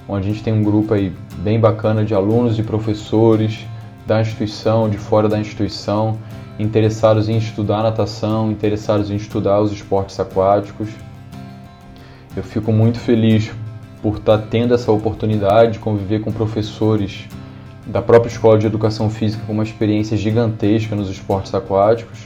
onde 0.09 0.29
a 0.29 0.33
gente 0.33 0.43
tem 0.43 0.53
um 0.53 0.63
grupo 0.63 0.95
aí 0.95 1.13
bem 1.39 1.61
bacana 1.61 2.05
de 2.05 2.15
alunos 2.15 2.59
e 2.59 2.63
professores, 2.63 3.67
da 4.09 4.23
instituição, 4.23 4.88
de 4.88 4.97
fora 4.97 5.29
da 5.29 5.38
instituição, 5.38 6.18
interessados 6.59 7.29
em 7.29 7.37
estudar 7.37 7.83
natação, 7.83 8.51
interessados 8.51 9.11
em 9.11 9.16
estudar 9.16 9.61
os 9.61 9.71
esportes 9.71 10.18
aquáticos. 10.18 10.88
Eu 12.35 12.42
fico 12.42 12.73
muito 12.73 12.99
feliz 12.99 13.53
por 14.03 14.16
estar 14.16 14.38
tendo 14.38 14.73
essa 14.73 14.90
oportunidade 14.90 15.73
de 15.73 15.79
conviver 15.79 16.21
com 16.21 16.33
professores 16.33 17.29
da 17.87 18.01
própria 18.01 18.31
Escola 18.31 18.59
de 18.59 18.66
Educação 18.66 19.11
Física 19.11 19.42
com 19.47 19.53
uma 19.53 19.62
experiência 19.62 20.16
gigantesca 20.16 20.97
nos 20.97 21.11
esportes 21.11 21.55
aquáticos. 21.55 22.21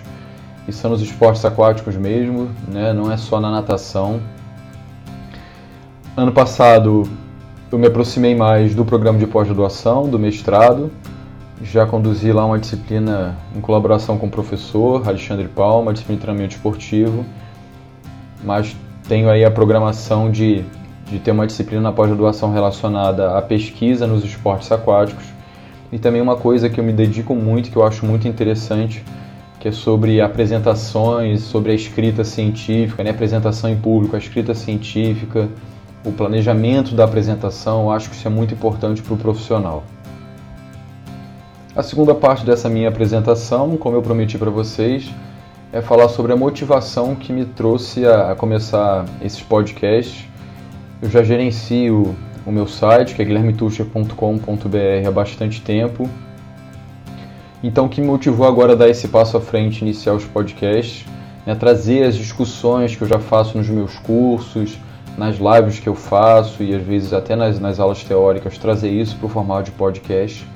E 0.69 0.73
são 0.73 0.93
nos 0.93 1.03
esportes 1.03 1.45
aquáticos 1.45 1.97
mesmo, 1.97 2.49
né? 2.69 2.93
não 2.93 3.11
é 3.11 3.17
só 3.17 3.41
na 3.41 3.51
natação. 3.51 4.21
Ano 6.17 6.31
passado 6.31 7.03
eu 7.73 7.79
me 7.79 7.89
aproximei 7.89 8.37
mais 8.37 8.73
do 8.73 8.85
programa 8.85 9.19
de 9.19 9.27
pós-graduação, 9.27 10.09
do 10.09 10.19
mestrado, 10.19 10.93
já 11.63 11.87
conduzi 11.87 12.33
lá 12.33 12.45
uma 12.45 12.59
disciplina 12.59 13.37
em 13.55 13.61
colaboração 13.61 14.19
com 14.19 14.27
o 14.27 14.31
professor 14.31 15.07
Alexandre 15.07 15.47
Palma, 15.49 15.93
disciplina 15.93 16.19
de 16.19 16.23
treinamento 16.23 16.57
esportivo, 16.57 17.25
mas 18.43 18.77
tenho 19.09 19.31
aí 19.31 19.45
a 19.45 19.51
programação 19.51 20.31
de, 20.31 20.65
de 21.07 21.19
ter 21.19 21.31
uma 21.31 21.47
disciplina 21.47 21.83
na 21.83 21.93
pós-graduação 21.93 22.53
relacionada 22.53 23.39
à 23.39 23.43
pesquisa 23.43 24.07
nos 24.07 24.25
esportes 24.25 24.71
aquáticos 24.73 25.25
e 25.93 25.99
também 25.99 26.21
uma 26.21 26.37
coisa 26.37 26.69
que 26.69 26.81
eu 26.81 26.85
me 26.85 26.93
dedico 26.93 27.35
muito, 27.35 27.71
que 27.71 27.77
eu 27.77 27.87
acho 27.87 28.05
muito 28.05 28.27
interessante, 28.27 29.05
que 29.61 29.69
é 29.69 29.73
sobre 29.73 30.21
apresentações, 30.21 31.43
sobre 31.43 31.71
a 31.71 31.75
escrita 31.75 32.25
científica, 32.25 33.05
né? 33.05 33.11
apresentação 33.11 33.71
em 33.71 33.77
público, 33.77 34.17
a 34.17 34.19
escrita 34.19 34.55
científica, 34.55 35.49
o 36.05 36.11
planejamento 36.11 36.95
da 36.95 37.05
apresentação, 37.05 37.83
eu 37.83 37.91
acho 37.93 38.11
que 38.11 38.17
isso 38.17 38.27
é 38.27 38.31
muito 38.31 38.55
importante 38.55 39.01
para 39.01 39.15
o 39.15 39.17
profissional. 39.17 39.85
A 41.75 41.83
segunda 41.83 42.15
parte 42.15 42.45
dessa 42.45 42.69
minha 42.69 42.91
apresentação, 42.91 43.79
como 43.79 43.97
eu 43.97 44.03
prometi 44.03 44.37
para 44.37 44.51
vocês, 44.51 45.11
é 45.73 45.81
falar 45.81 46.11
sobre 46.11 46.31
a 46.31 46.37
motivação 46.37 47.15
que 47.15 47.33
me 47.33 47.47
trouxe 47.47 48.05
a, 48.05 48.35
começar 48.35 49.07
esses 49.23 49.41
podcasts 49.41 50.27
Eu 51.01 51.09
já 51.09 51.23
gerencio 51.23 52.15
o 52.45 52.53
meu 52.53 52.67
site, 52.67 53.15
que 53.15 53.23
é 53.23 53.25
guilhermetucher.com.br 53.25 55.09
há 55.09 55.11
bastante 55.11 55.63
tempo. 55.63 56.11
Então, 57.63 57.87
o 57.87 57.89
que 57.89 58.03
me 58.03 58.07
motivou 58.07 58.47
agora 58.47 58.75
a 58.75 58.77
dar 58.77 58.91
esse 58.91 59.09
passo 59.09 59.39
à 59.39 59.41
frente, 59.41 59.81
iniciar 59.81 60.13
os 60.13 60.27
podcasts, 60.27 61.07
né, 61.47 61.55
trazer 61.55 62.05
as 62.05 62.17
discussões 62.17 62.95
que 62.95 63.01
eu 63.01 63.09
já 63.09 63.19
faço 63.19 63.57
nos 63.57 63.71
meus 63.71 63.99
cursos, 64.01 64.77
nas 65.17 65.37
lives 65.37 65.79
que 65.79 65.89
eu 65.89 65.95
faço 65.95 66.63
e 66.63 66.75
às 66.75 66.83
vezes 66.83 67.15
até 67.15 67.35
nas, 67.35 67.59
nas 67.59 67.81
aulas 67.81 68.05
teóricas, 68.05 68.59
trazer 68.59 68.91
isso 68.91 69.17
para 69.17 69.25
o 69.25 69.29
formato 69.31 69.71
de 69.71 69.71
podcast, 69.71 70.47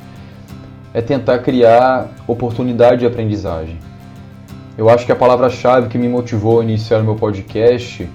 é 0.97 1.03
tentar 1.03 1.41
criar 1.41 2.09
oportunidade 2.27 3.01
de 3.01 3.07
aprendizagem. 3.07 3.77
Eu 4.79 4.89
acho 4.89 5.05
que 5.05 5.13
a 5.13 5.17
palavra-chave 5.17 5.89
que 5.89 5.99
me 5.99 6.09
motivou 6.09 6.59
a 6.59 6.65
iniciar 6.65 7.01
o 7.01 7.05
meu 7.05 7.17
podcast, 7.17 8.09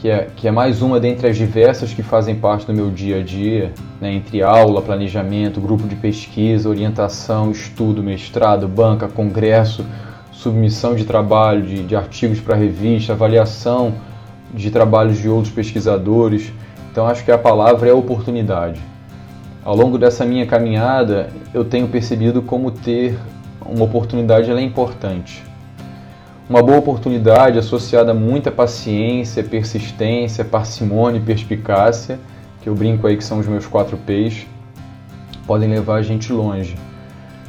que 0.00 0.08
é, 0.08 0.28
que 0.34 0.48
é 0.48 0.50
mais 0.50 0.80
uma 0.80 0.98
dentre 0.98 1.28
as 1.28 1.36
diversas 1.36 1.92
que 1.92 2.02
fazem 2.02 2.34
parte 2.34 2.66
do 2.66 2.72
meu 2.72 2.90
dia 2.90 3.18
a 3.18 3.22
dia, 3.22 3.74
né, 4.00 4.10
entre 4.10 4.42
aula, 4.42 4.80
planejamento, 4.80 5.60
grupo 5.60 5.86
de 5.86 5.96
pesquisa, 5.96 6.66
orientação, 6.66 7.50
estudo, 7.50 8.02
mestrado, 8.02 8.66
banca, 8.66 9.06
congresso, 9.06 9.84
submissão 10.32 10.94
de 10.94 11.04
trabalho, 11.04 11.60
de, 11.60 11.82
de 11.82 11.94
artigos 11.94 12.40
para 12.40 12.56
revista, 12.56 13.12
avaliação 13.12 13.92
de 14.54 14.70
trabalhos 14.70 15.18
de 15.18 15.28
outros 15.28 15.52
pesquisadores. 15.52 16.50
Então 16.90 17.06
acho 17.06 17.22
que 17.22 17.30
a 17.30 17.36
palavra 17.36 17.90
é 17.90 17.92
oportunidade. 17.92 18.93
Ao 19.64 19.74
longo 19.74 19.96
dessa 19.96 20.26
minha 20.26 20.44
caminhada, 20.44 21.30
eu 21.54 21.64
tenho 21.64 21.88
percebido 21.88 22.42
como 22.42 22.70
ter 22.70 23.18
uma 23.64 23.86
oportunidade 23.86 24.50
é 24.50 24.60
importante. 24.60 25.42
Uma 26.50 26.62
boa 26.62 26.76
oportunidade 26.76 27.58
associada 27.58 28.10
a 28.10 28.14
muita 28.14 28.50
paciência, 28.50 29.42
persistência, 29.42 30.44
parcimônia 30.44 31.18
e 31.18 31.22
perspicácia, 31.22 32.20
que 32.60 32.68
eu 32.68 32.74
brinco 32.74 33.06
aí 33.06 33.16
que 33.16 33.24
são 33.24 33.38
os 33.38 33.46
meus 33.46 33.66
quatro 33.66 33.96
P's, 33.96 34.46
podem 35.46 35.70
levar 35.70 35.94
a 35.94 36.02
gente 36.02 36.30
longe. 36.30 36.76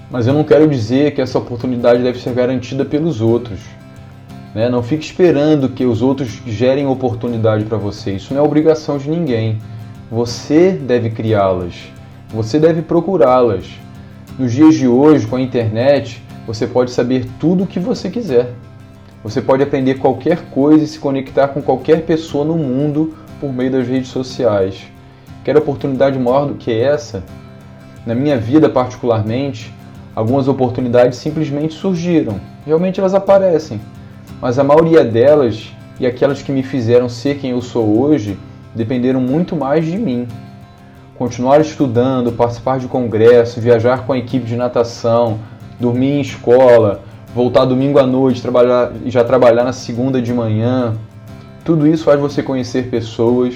Mas 0.09 0.25
eu 0.25 0.33
não 0.33 0.45
quero 0.45 0.69
dizer 0.69 1.13
que 1.13 1.21
essa 1.21 1.37
oportunidade 1.37 2.01
deve 2.01 2.17
ser 2.17 2.33
garantida 2.33 2.85
pelos 2.85 3.19
outros. 3.19 3.59
Né? 4.53 4.69
Não 4.69 4.81
fique 4.81 5.03
esperando 5.03 5.67
que 5.67 5.83
os 5.83 6.01
outros 6.01 6.41
gerem 6.47 6.87
oportunidade 6.87 7.65
para 7.65 7.77
você. 7.77 8.13
Isso 8.13 8.33
não 8.33 8.39
é 8.41 8.45
obrigação 8.45 8.97
de 8.97 9.09
ninguém. 9.09 9.59
Você 10.09 10.71
deve 10.71 11.09
criá-las. 11.09 11.93
Você 12.29 12.59
deve 12.59 12.81
procurá-las. 12.81 13.65
Nos 14.37 14.51
dias 14.51 14.75
de 14.75 14.87
hoje, 14.87 15.27
com 15.27 15.35
a 15.35 15.41
internet, 15.41 16.21
você 16.45 16.67
pode 16.67 16.91
saber 16.91 17.25
tudo 17.39 17.63
o 17.63 17.67
que 17.67 17.79
você 17.79 18.09
quiser. 18.09 18.53
Você 19.23 19.41
pode 19.41 19.63
aprender 19.63 19.95
qualquer 19.95 20.49
coisa 20.49 20.83
e 20.83 20.87
se 20.87 20.99
conectar 20.99 21.49
com 21.49 21.61
qualquer 21.61 22.05
pessoa 22.05 22.43
no 22.43 22.57
mundo 22.57 23.15
por 23.39 23.53
meio 23.53 23.71
das 23.71 23.87
redes 23.87 24.09
sociais. 24.09 24.87
Quer 25.43 25.57
oportunidade 25.57 26.17
maior 26.19 26.47
do 26.47 26.55
que 26.55 26.71
essa? 26.71 27.23
Na 28.05 28.13
minha 28.13 28.37
vida, 28.37 28.69
particularmente, 28.69 29.73
algumas 30.15 30.47
oportunidades 30.47 31.17
simplesmente 31.17 31.73
surgiram. 31.73 32.39
Realmente 32.65 32.99
elas 32.99 33.13
aparecem. 33.13 33.79
Mas 34.41 34.59
a 34.59 34.63
maioria 34.63 35.03
delas 35.03 35.71
e 35.99 36.05
aquelas 36.05 36.41
que 36.41 36.51
me 36.51 36.63
fizeram 36.63 37.07
ser 37.07 37.37
quem 37.37 37.51
eu 37.51 37.61
sou 37.61 37.99
hoje 37.99 38.37
dependeram 38.73 39.21
muito 39.21 39.55
mais 39.55 39.85
de 39.85 39.97
mim. 39.97 40.27
Continuar 41.17 41.61
estudando, 41.61 42.33
participar 42.33 42.77
de 42.77 42.87
congresso, 42.87 43.61
viajar 43.61 44.05
com 44.05 44.11
a 44.11 44.17
equipe 44.17 44.45
de 44.45 44.57
natação, 44.57 45.39
dormir 45.79 46.11
em 46.11 46.19
escola, 46.19 47.05
voltar 47.33 47.63
domingo 47.63 47.97
à 47.97 48.05
noite 48.05 48.41
trabalhar, 48.41 48.91
e 49.01 49.09
já 49.09 49.23
trabalhar 49.23 49.63
na 49.63 49.71
segunda 49.71 50.21
de 50.21 50.33
manhã. 50.33 50.93
Tudo 51.63 51.87
isso 51.87 52.03
faz 52.03 52.19
você 52.19 52.43
conhecer 52.43 52.89
pessoas, 52.89 53.55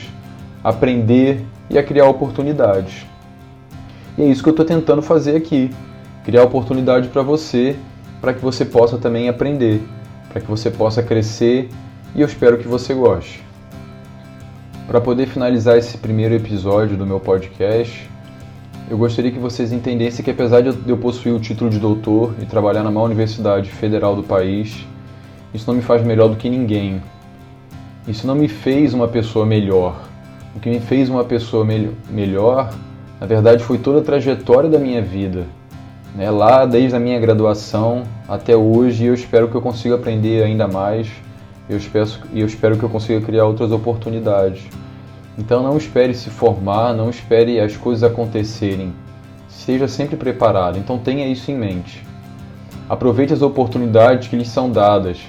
aprender 0.64 1.46
e 1.70 1.78
a 1.78 1.84
criar 1.84 2.06
oportunidades. 2.06 3.06
E 4.18 4.24
é 4.24 4.26
isso 4.28 4.42
que 4.42 4.48
eu 4.48 4.52
estou 4.54 4.66
tentando 4.66 5.02
fazer 5.02 5.36
aqui: 5.36 5.70
criar 6.24 6.44
oportunidade 6.44 7.10
para 7.10 7.22
você, 7.22 7.76
para 8.22 8.34
que 8.34 8.40
você 8.42 8.64
possa 8.64 8.98
também 8.98 9.28
aprender, 9.28 9.82
para 10.32 10.40
que 10.40 10.48
você 10.48 10.72
possa 10.72 11.04
crescer 11.04 11.70
e 12.16 12.22
eu 12.22 12.26
espero 12.26 12.58
que 12.58 12.70
você 12.70 12.94
goste. 12.94 13.49
Para 14.90 15.00
poder 15.00 15.28
finalizar 15.28 15.78
esse 15.78 16.00
primeiro 16.00 16.34
episódio 16.34 16.98
do 16.98 17.06
meu 17.06 17.20
podcast, 17.20 18.10
eu 18.90 18.98
gostaria 18.98 19.30
que 19.30 19.38
vocês 19.38 19.72
entendessem 19.72 20.26
que 20.26 20.32
apesar 20.32 20.62
de 20.62 20.90
eu 20.90 20.98
possuir 20.98 21.32
o 21.32 21.40
título 21.40 21.70
de 21.70 21.78
doutor 21.78 22.34
e 22.42 22.46
trabalhar 22.48 22.82
na 22.82 22.90
maior 22.90 23.06
universidade 23.06 23.70
federal 23.70 24.16
do 24.16 24.24
país, 24.24 24.84
isso 25.54 25.66
não 25.68 25.76
me 25.76 25.84
faz 25.84 26.04
melhor 26.04 26.30
do 26.30 26.38
que 26.38 26.50
ninguém. 26.50 27.04
Isso 28.08 28.26
não 28.26 28.34
me 28.34 28.48
fez 28.48 28.92
uma 28.92 29.08
pessoa 29.08 29.46
melhor. 29.46 29.96
O 30.56 30.60
que 30.60 30.72
me 30.72 30.80
fez 30.80 31.08
uma 31.08 31.24
pessoa 31.24 31.64
me 31.64 31.92
melhor, 32.10 32.74
na 33.22 33.28
verdade, 33.28 33.64
foi 33.64 33.78
toda 33.78 34.00
a 34.00 34.04
trajetória 34.04 34.72
da 34.72 34.80
minha 34.80 35.04
vida. 35.04 35.46
Né? 36.16 36.32
Lá 36.32 36.66
desde 36.66 36.96
a 36.96 37.00
minha 37.00 37.20
graduação 37.20 38.06
até 38.28 38.58
hoje, 38.58 39.06
eu 39.06 39.14
espero 39.14 39.50
que 39.50 39.56
eu 39.56 39.62
consiga 39.62 39.94
aprender 39.94 40.42
ainda 40.42 40.68
mais. 40.68 41.08
Eu 41.70 41.78
espero, 41.78 42.10
eu 42.34 42.48
espero 42.48 42.78
que 42.78 42.84
eu 42.84 42.90
consiga 42.90 43.24
criar 43.24 43.46
outras 43.46 43.72
oportunidades. 43.72 44.64
Então 45.38 45.62
não 45.62 45.78
espere 45.78 46.16
se 46.16 46.32
formar, 46.32 46.94
não 46.94 47.12
espere 47.12 47.60
as 47.60 47.78
coisas 47.78 48.04
acontecerem. 48.04 48.92
Esteja 49.48 49.88
sempre 49.88 50.18
preparado, 50.18 50.80
então 50.80 50.98
tenha 50.98 51.28
isso 51.28 51.52
em 51.52 51.58
mente. 51.58 52.04
Aproveite 52.90 53.34
as 53.34 53.44
oportunidades 53.44 54.28
que 54.28 54.36
lhes 54.36 54.50
são 54.50 54.72
dadas, 54.72 55.20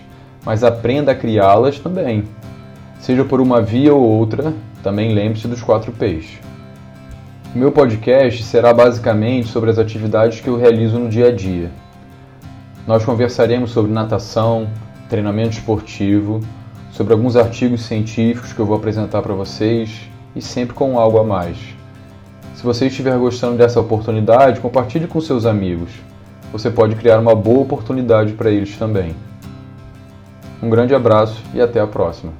mas 0.42 0.64
aprenda 0.64 1.12
a 1.12 1.14
criá-las 1.14 1.79
também. 1.79 2.24
Seja 2.98 3.22
por 3.22 3.38
uma 3.38 3.61
via 3.61 3.94
ou 3.94 4.03
outra, 4.03 4.55
também 4.83 5.12
lembre-se 5.12 5.46
dos 5.46 5.62
quatro 5.62 5.92
P's. 5.92 6.38
O 7.55 7.59
meu 7.59 7.70
podcast 7.70 8.42
será 8.44 8.72
basicamente 8.72 9.48
sobre 9.48 9.68
as 9.70 9.79
atividades 9.79 10.40
que 10.40 10.48
eu 10.48 10.57
realizo 10.57 10.98
no 10.98 11.11
dia 11.11 11.29
a 11.29 11.33
dia. 11.33 11.70
Nós 12.87 13.05
conversaremos 13.05 13.72
sobre 13.72 13.92
natação, 13.92 14.68
treinamento 15.11 15.59
esportivo, 15.59 16.40
sobre 16.92 17.12
alguns 17.12 17.37
artigos 17.37 17.83
científicos 17.83 18.53
que 18.53 18.61
eu 18.61 18.64
vou 18.64 18.77
apresentar 18.77 19.20
para 19.20 19.35
vocês 19.35 20.09
e 20.35 20.40
sempre 20.40 20.75
com 20.75 20.99
algo 20.99 21.18
a 21.18 21.25
mais. 21.25 21.59
Se 22.55 22.62
você 22.62 22.87
estiver 22.87 23.16
gostando 23.18 23.57
dessa 23.57 23.81
oportunidade, 23.81 24.61
compartilhe 24.61 25.07
com 25.07 25.20
seus 25.20 25.46
amigos. 25.46 25.90
Você 26.53 26.70
pode 26.70 26.94
criar 26.94 27.18
uma 27.18 27.35
boa 27.35 27.61
oportunidade 27.61 28.33
para 28.35 28.51
eles 28.51 28.77
também. 28.77 29.14
Um 30.62 30.70
grande 30.70 30.94
abraço 30.94 31.42
e 31.55 31.61
até 31.61 31.81
a 31.81 31.87
próxima. 31.87 32.33